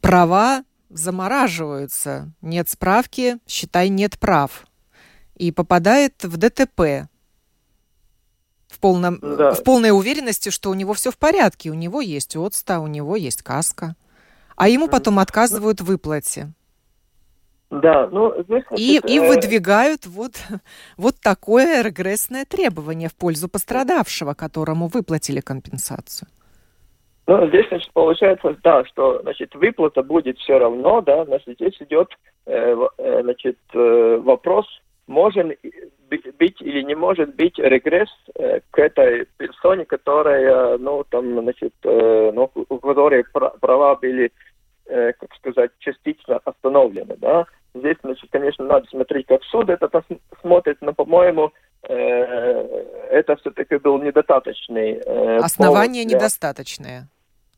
права 0.00 0.64
замораживаются. 0.92 2.32
Нет 2.40 2.68
справки, 2.68 3.38
считай, 3.46 3.88
нет 3.88 4.18
прав. 4.18 4.66
И 5.36 5.50
попадает 5.52 6.22
в 6.22 6.36
ДТП. 6.36 7.08
В, 8.68 8.78
полном, 8.80 9.18
да. 9.20 9.52
в 9.52 9.62
полной 9.64 9.90
уверенности, 9.90 10.48
что 10.50 10.70
у 10.70 10.74
него 10.74 10.94
все 10.94 11.10
в 11.10 11.18
порядке. 11.18 11.70
У 11.70 11.74
него 11.74 12.00
есть 12.00 12.36
отста, 12.36 12.80
у 12.80 12.86
него 12.86 13.16
есть 13.16 13.42
каска. 13.42 13.96
А 14.56 14.68
ему 14.68 14.88
потом 14.88 15.18
отказывают 15.18 15.80
в 15.80 15.84
выплате. 15.84 16.52
Да, 17.72 18.06
ну 18.12 18.34
здесь... 18.42 18.64
Значит, 18.68 18.78
и, 18.78 19.14
и 19.14 19.18
э, 19.18 19.26
выдвигают 19.26 20.06
вот, 20.06 20.34
вот 20.98 21.18
такое 21.20 21.82
регрессное 21.82 22.44
требование 22.44 23.08
в 23.08 23.14
пользу 23.14 23.48
пострадавшего, 23.48 24.34
которому 24.34 24.88
выплатили 24.88 25.40
компенсацию. 25.40 26.28
Ну, 27.26 27.46
здесь, 27.48 27.68
значит, 27.68 27.92
получается, 27.92 28.56
да, 28.64 28.84
что, 28.84 29.20
значит, 29.22 29.54
выплата 29.54 30.02
будет 30.02 30.38
все 30.38 30.58
равно, 30.58 31.00
да, 31.02 31.24
значит, 31.24 31.54
здесь 31.54 31.76
идет, 31.80 32.08
э, 32.46 32.76
э, 32.98 33.22
значит, 33.22 33.58
э, 33.74 34.20
вопрос, 34.22 34.66
может 35.06 35.46
быть 36.08 36.60
или 36.60 36.82
не 36.82 36.94
может 36.94 37.34
быть 37.36 37.58
регресс 37.58 38.08
э, 38.34 38.60
к 38.70 38.78
этой 38.78 39.26
персоне, 39.36 39.84
которая, 39.84 40.78
ну, 40.78 41.04
там, 41.08 41.40
значит, 41.40 41.74
э, 41.84 42.30
ну, 42.34 42.50
у 42.54 42.78
которой 42.78 43.24
права 43.60 43.94
были, 43.96 44.32
э, 44.86 45.12
как 45.12 45.34
сказать, 45.36 45.70
частично 45.78 46.40
остановлены, 46.44 47.16
да. 47.18 47.46
Здесь, 47.74 47.96
значит, 48.02 48.28
конечно, 48.30 48.64
надо 48.64 48.86
смотреть, 48.88 49.26
как 49.26 49.42
суд 49.44 49.70
это 49.70 49.88
смотрит, 50.40 50.78
но, 50.80 50.92
по-моему, 50.92 51.52
э, 51.88 51.94
это 53.10 53.36
все-таки 53.36 53.76
был 53.76 53.98
недостаточный 54.02 55.00
э, 55.04 55.36
Основания 55.38 56.04
для... 56.04 56.16
недостаточные. 56.16 57.08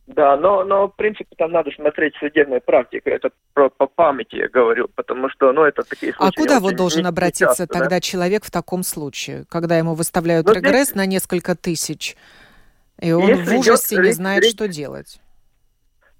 Да, 0.06 0.36
но, 0.36 0.64
но 0.64 0.88
в 0.88 0.96
принципе 0.96 1.34
там 1.36 1.52
надо 1.52 1.70
смотреть 1.70 2.14
судебную 2.16 2.60
практику. 2.60 3.08
Это 3.08 3.30
про, 3.54 3.70
по 3.70 3.86
памяти 3.86 4.36
я 4.36 4.48
говорю, 4.48 4.88
потому 4.94 5.30
что, 5.30 5.50
ну, 5.52 5.64
это 5.64 5.82
такие 5.82 6.12
а 6.12 6.16
случаи. 6.16 6.38
А 6.38 6.42
куда 6.42 6.60
вот 6.60 6.76
должен 6.76 7.06
обратиться 7.06 7.46
часто, 7.46 7.66
тогда 7.66 7.88
да? 7.96 8.00
человек 8.00 8.44
в 8.44 8.50
таком 8.50 8.82
случае, 8.82 9.44
когда 9.48 9.78
ему 9.78 9.94
выставляют 9.94 10.46
ну, 10.46 10.52
регресс 10.52 10.88
здесь... 10.88 10.96
на 10.96 11.06
несколько 11.06 11.56
тысяч, 11.56 12.16
и 13.00 13.12
он 13.12 13.28
Если 13.28 13.56
в 13.56 13.58
ужасе 13.58 13.96
не 13.96 14.12
знает, 14.12 14.42
речь... 14.42 14.52
что 14.52 14.68
делать? 14.68 15.20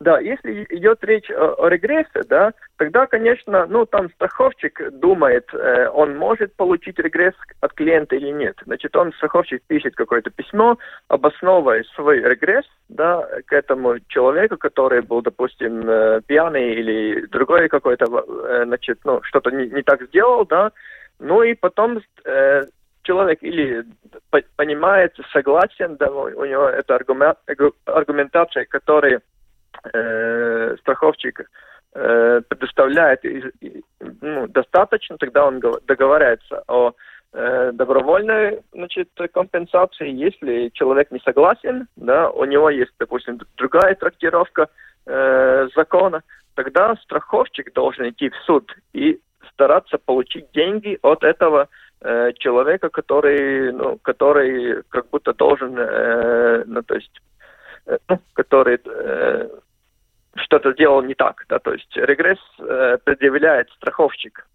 Да, 0.05 0.21
если 0.21 0.67
идет 0.69 1.03
речь 1.03 1.31
о, 1.31 1.55
о 1.55 1.69
регрессе, 1.71 2.25
да, 2.29 2.53
тогда, 2.77 3.07
конечно, 3.07 3.65
ну, 3.65 3.87
там 3.87 4.11
страховщик 4.11 4.79
думает, 5.01 5.49
э, 5.55 5.89
он 5.89 6.19
может 6.19 6.55
получить 6.57 6.99
регресс 6.99 7.33
от 7.63 7.73
клиента 7.73 8.15
или 8.15 8.29
нет. 8.29 8.55
Значит, 8.67 8.95
он, 8.97 9.15
страховщик, 9.15 9.63
пишет 9.67 9.95
какое-то 9.95 10.29
письмо, 10.29 10.77
обосновывая 11.09 11.85
свой 11.95 12.21
регресс, 12.21 12.67
да, 12.91 13.27
к 13.47 13.53
этому 13.55 13.95
человеку, 14.09 14.59
который 14.59 15.01
был, 15.01 15.23
допустим, 15.23 15.89
э, 15.89 16.21
пьяный 16.27 16.75
или 16.75 17.25
другой 17.29 17.71
какой-то, 17.71 18.05
э, 18.05 18.65
значит, 18.67 18.99
ну, 19.05 19.23
что-то 19.23 19.53
не, 19.53 19.69
не 19.69 19.81
так 19.81 20.03
сделал, 20.09 20.45
да, 20.45 20.73
ну 21.19 21.43
и 21.43 21.55
потом 21.55 22.03
э, 22.27 22.65
человек 23.05 23.39
или 23.43 23.87
понимает, 24.57 25.17
согласен, 25.33 25.97
да, 25.97 26.11
у 26.11 26.45
него 26.45 26.69
это 26.69 26.95
аргумент, 26.95 27.39
аргументация, 27.87 28.67
которая 28.67 29.23
э, 29.93 30.77
страховщик 30.81 31.51
э, 31.95 32.41
предоставляет 32.49 33.21
ну, 34.21 34.47
достаточно, 34.49 35.19
тогда 35.19 35.47
он 35.47 35.61
договаривается 35.87 36.63
о 36.69 36.93
э, 37.33 37.73
добровольной 37.73 38.61
значит, 38.73 39.09
компенсации. 39.33 40.11
Если 40.11 40.71
человек 40.75 41.11
не 41.11 41.21
согласен, 41.21 41.87
да, 41.97 42.31
у 42.31 42.45
него 42.45 42.71
есть, 42.71 42.93
допустим, 42.99 43.39
другая 43.57 43.95
трактировка 43.95 44.69
э, 45.07 45.69
закона, 45.75 46.23
тогда 46.55 46.95
страховщик 47.03 47.73
должен 47.73 48.09
идти 48.09 48.31
в 48.31 48.37
суд 48.47 48.73
и 48.93 49.21
стараться 49.53 49.99
получить 49.99 50.51
деньги 50.53 50.99
от 51.03 51.23
этого 51.25 51.69
э, 52.01 52.33
человека, 52.39 52.89
который, 52.89 53.73
ну, 53.73 53.99
который 54.03 54.83
как 54.89 55.09
будто 55.11 55.33
должен, 55.33 55.77
э, 55.79 56.65
ну, 56.67 56.83
то 56.83 56.95
есть, 56.95 57.21
э, 57.87 57.99
ну, 58.09 58.19
который 58.35 58.81
э, 58.85 59.49
что-то 60.37 60.73
сделал 60.73 61.03
не 61.03 61.15
так, 61.15 61.45
да, 61.49 61.59
то 61.59 61.73
есть 61.73 61.95
регресс 61.97 62.39
э, 62.59 62.99
предъявляет 63.05 63.71
страховщик. 63.71 64.47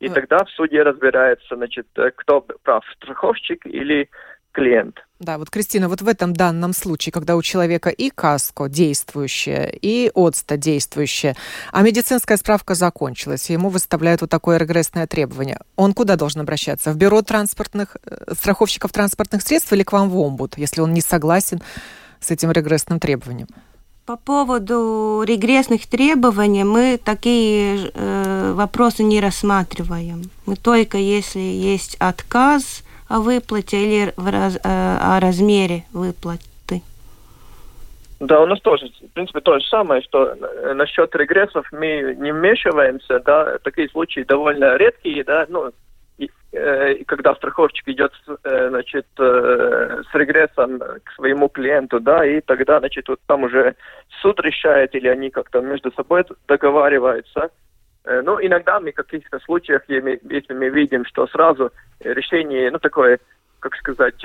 И 0.00 0.08
а... 0.08 0.12
тогда 0.12 0.44
в 0.44 0.50
суде 0.50 0.82
разбирается, 0.82 1.56
значит, 1.56 1.86
э, 1.96 2.10
кто 2.14 2.40
прав, 2.40 2.84
страховщик 2.96 3.66
или 3.66 4.08
клиент. 4.52 5.02
Да, 5.18 5.38
вот, 5.38 5.50
Кристина, 5.50 5.88
вот 5.88 6.02
в 6.02 6.08
этом 6.08 6.34
данном 6.34 6.72
случае, 6.72 7.12
когда 7.12 7.36
у 7.36 7.42
человека 7.42 7.88
и 7.88 8.10
каско 8.10 8.68
действующее, 8.68 9.72
и 9.80 10.10
отста 10.14 10.56
действующее, 10.56 11.34
а 11.72 11.82
медицинская 11.82 12.36
справка 12.36 12.74
закончилась, 12.74 13.48
и 13.48 13.54
ему 13.54 13.70
выставляют 13.70 14.20
вот 14.20 14.30
такое 14.30 14.58
регрессное 14.58 15.06
требование, 15.06 15.58
он 15.76 15.94
куда 15.94 16.16
должен 16.16 16.42
обращаться? 16.42 16.92
В 16.92 16.96
бюро 16.96 17.22
транспортных, 17.22 17.96
э, 18.04 18.34
страховщиков 18.34 18.92
транспортных 18.92 19.42
средств 19.42 19.72
или 19.72 19.82
к 19.82 19.92
вам 19.92 20.10
в 20.10 20.18
омбуд, 20.18 20.58
если 20.58 20.80
он 20.80 20.92
не 20.92 21.00
согласен 21.00 21.60
с 22.20 22.30
этим 22.30 22.52
регрессным 22.52 23.00
требованием? 23.00 23.48
По 24.04 24.16
поводу 24.16 25.22
регрессных 25.24 25.86
требований 25.86 26.64
мы 26.64 26.98
такие 26.98 27.92
э, 27.94 28.52
вопросы 28.52 29.04
не 29.04 29.20
рассматриваем. 29.20 30.22
Мы 30.44 30.56
только 30.56 30.98
если 30.98 31.38
есть 31.38 31.96
отказ 32.00 32.82
о 33.08 33.20
выплате 33.20 33.76
или 33.76 34.12
в 34.16 34.28
раз, 34.28 34.56
э, 34.56 34.60
о 34.64 35.20
размере 35.20 35.84
выплаты. 35.92 36.82
Да, 38.18 38.40
у 38.40 38.46
нас 38.46 38.60
тоже, 38.60 38.86
в 38.88 39.12
принципе, 39.12 39.40
то 39.40 39.56
же 39.60 39.64
самое, 39.66 40.02
что 40.02 40.34
э, 40.34 40.74
насчет 40.74 41.14
регрессов 41.14 41.64
мы 41.70 42.16
не 42.18 42.32
вмешиваемся, 42.32 43.20
да, 43.20 43.58
такие 43.62 43.88
случаи 43.88 44.24
довольно 44.26 44.76
редкие, 44.78 45.22
да, 45.22 45.46
ну, 45.48 45.70
и 46.52 47.04
когда 47.04 47.34
страховщик 47.34 47.88
идет, 47.88 48.12
э, 48.44 48.68
значит, 48.68 49.06
э, 49.18 50.02
с 50.10 50.14
регрессом 50.14 50.78
к 50.78 51.12
своему 51.14 51.48
клиенту, 51.48 51.98
да, 51.98 52.26
и 52.26 52.42
тогда, 52.42 52.78
значит, 52.78 53.08
вот 53.08 53.20
там 53.26 53.44
уже 53.44 53.74
суд 54.20 54.38
решает, 54.40 54.94
или 54.94 55.08
они 55.08 55.30
как-то 55.30 55.60
между 55.60 55.90
собой 55.92 56.24
договариваются. 56.46 57.50
Ну, 58.04 58.38
иногда 58.40 58.80
мы 58.80 58.90
в 58.90 58.96
каких-то 58.96 59.38
случаях, 59.40 59.82
если 59.88 60.54
мы 60.54 60.68
видим, 60.70 61.04
что 61.04 61.28
сразу 61.28 61.70
решение, 62.00 62.68
ну, 62.72 62.80
такое, 62.80 63.20
как 63.60 63.76
сказать, 63.76 64.20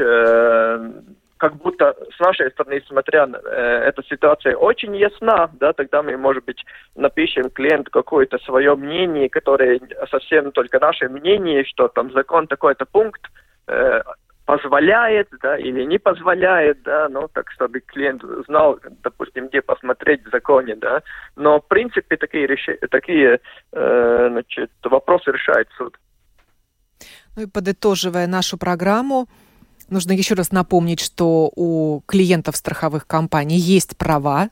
как 1.37 1.55
будто 1.57 1.95
с 2.15 2.19
нашей 2.19 2.51
стороны, 2.51 2.81
смотря 2.87 3.27
э, 3.27 3.83
эта 3.87 4.03
ситуация 4.03 4.55
очень 4.55 4.95
ясна, 4.95 5.49
да, 5.53 5.73
тогда 5.73 6.03
мы, 6.03 6.17
может 6.17 6.45
быть, 6.45 6.63
напишем 6.95 7.49
клиенту 7.49 7.91
какое-то 7.91 8.37
свое 8.39 8.75
мнение, 8.75 9.29
которое 9.29 9.79
совсем 10.09 10.51
только 10.51 10.79
наше 10.79 11.09
мнение, 11.09 11.63
что 11.65 11.87
там 11.87 12.11
закон 12.11 12.47
такой-то 12.47 12.85
пункт 12.85 13.21
э, 13.67 14.01
позволяет, 14.45 15.27
да, 15.41 15.57
или 15.57 15.83
не 15.83 15.99
позволяет, 15.99 16.81
да, 16.83 17.09
ну, 17.09 17.27
так, 17.27 17.51
чтобы 17.51 17.81
клиент 17.81 18.23
знал, 18.47 18.79
допустим, 19.03 19.49
где 19.49 19.61
посмотреть 19.61 20.25
в 20.25 20.31
законе, 20.31 20.75
да. 20.75 21.01
Но, 21.35 21.59
в 21.59 21.67
принципе, 21.67 22.15
такие, 22.15 22.47
реш... 22.47 22.65
такие 22.89 23.41
э, 23.73 24.27
значит, 24.31 24.71
вопросы 24.83 25.31
решает 25.31 25.67
суд. 25.77 25.97
Ну 27.35 27.43
и 27.43 27.45
подытоживая 27.45 28.25
нашу 28.25 28.57
программу, 28.57 29.27
Нужно 29.89 30.11
еще 30.11 30.35
раз 30.35 30.51
напомнить, 30.51 30.99
что 30.99 31.51
у 31.55 32.01
клиентов 32.05 32.57
страховых 32.57 33.07
компаний 33.07 33.57
есть 33.57 33.95
права, 33.95 34.49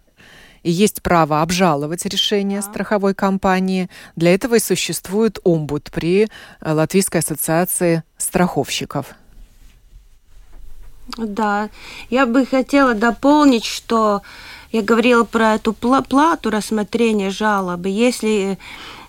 и 0.64 0.72
есть 0.72 1.04
право 1.04 1.44
обжаловать 1.44 2.06
решение 2.06 2.62
страховой 2.64 3.14
компании. 3.14 3.88
Для 4.16 4.34
этого 4.34 4.56
и 4.56 4.60
существует 4.60 5.38
омбуд 5.44 5.92
при 5.94 6.24
э, 6.24 6.72
Латвийской 6.72 7.18
ассоциации 7.18 8.04
страховщиков. 8.18 9.14
Да, 11.18 11.70
я 12.10 12.26
бы 12.26 12.48
хотела 12.48 12.96
дополнить, 12.96 13.64
что 13.64 14.24
я 14.72 14.82
говорила 14.82 15.24
про 15.24 15.56
эту 15.56 15.74
плату 15.74 16.50
рассмотрения 16.50 17.30
жалобы. 17.30 17.90
Если 17.90 18.58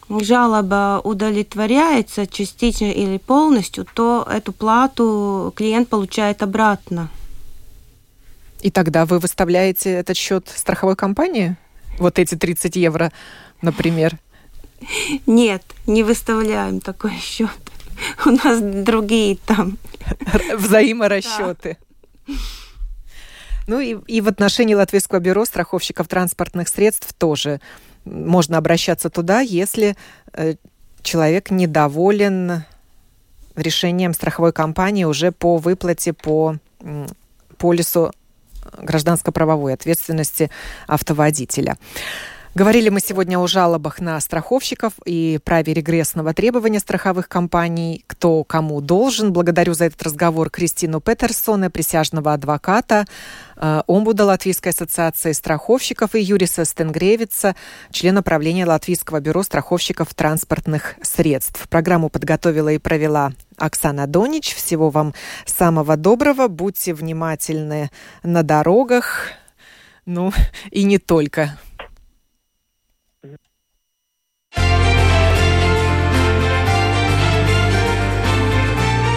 жалоба 0.08 1.00
удовлетворяется 1.02 2.26
частично 2.26 2.86
или 2.86 3.18
полностью, 3.18 3.86
то 3.94 4.26
эту 4.30 4.52
плату 4.52 5.52
клиент 5.56 5.88
получает 5.88 6.42
обратно. 6.42 7.08
И 8.60 8.70
тогда 8.70 9.04
вы 9.04 9.18
выставляете 9.18 9.90
этот 9.90 10.16
счет 10.16 10.48
страховой 10.54 10.96
компании? 10.96 11.56
Вот 11.98 12.18
эти 12.18 12.34
30 12.34 12.76
евро, 12.76 13.12
например? 13.62 14.18
Нет, 15.26 15.62
не 15.86 16.02
выставляем 16.02 16.80
такой 16.80 17.12
счет. 17.18 17.50
У 18.26 18.30
нас 18.30 18.60
другие 18.60 19.36
там. 19.46 19.78
Взаиморасчеты. 20.56 21.78
Да. 22.26 22.34
Ну 23.66 23.80
и, 23.80 23.96
и 24.06 24.20
в 24.20 24.28
отношении 24.28 24.74
Латвийского 24.74 25.18
бюро 25.18 25.44
страховщиков 25.44 26.06
транспортных 26.06 26.68
средств 26.68 27.12
тоже 27.14 27.60
можно 28.06 28.56
обращаться 28.56 29.10
туда, 29.10 29.40
если 29.40 29.96
э, 30.32 30.54
человек 31.02 31.50
недоволен 31.50 32.64
решением 33.56 34.14
страховой 34.14 34.52
компании 34.52 35.04
уже 35.04 35.32
по 35.32 35.56
выплате 35.56 36.12
по 36.12 36.56
полису 37.58 38.12
гражданско-правовой 38.78 39.74
ответственности 39.74 40.50
автоводителя. 40.86 41.76
Говорили 42.56 42.88
мы 42.88 43.00
сегодня 43.00 43.38
о 43.38 43.46
жалобах 43.46 44.00
на 44.00 44.18
страховщиков 44.18 44.94
и 45.04 45.38
праве 45.44 45.74
регрессного 45.74 46.32
требования 46.32 46.78
страховых 46.78 47.28
компаний, 47.28 48.02
кто 48.06 48.44
кому 48.44 48.80
должен. 48.80 49.30
Благодарю 49.30 49.74
за 49.74 49.84
этот 49.84 50.02
разговор 50.02 50.48
Кристину 50.48 51.02
Петерсона, 51.02 51.70
присяжного 51.70 52.32
адвоката, 52.32 53.04
э, 53.56 53.82
омбуда 53.86 54.24
Латвийской 54.24 54.70
ассоциации 54.70 55.32
страховщиков 55.32 56.14
и 56.14 56.22
Юриса 56.22 56.64
Стенгревица, 56.64 57.56
члена 57.90 58.22
правления 58.22 58.64
Латвийского 58.64 59.20
бюро 59.20 59.42
страховщиков 59.42 60.14
транспортных 60.14 60.94
средств. 61.02 61.68
Программу 61.68 62.08
подготовила 62.08 62.70
и 62.70 62.78
провела 62.78 63.34
Оксана 63.58 64.06
Донич. 64.06 64.54
Всего 64.54 64.88
вам 64.88 65.12
самого 65.44 65.98
доброго. 65.98 66.48
Будьте 66.48 66.94
внимательны 66.94 67.90
на 68.22 68.42
дорогах. 68.42 69.32
Ну, 70.06 70.32
и 70.70 70.84
не 70.84 70.96
только. 70.96 71.58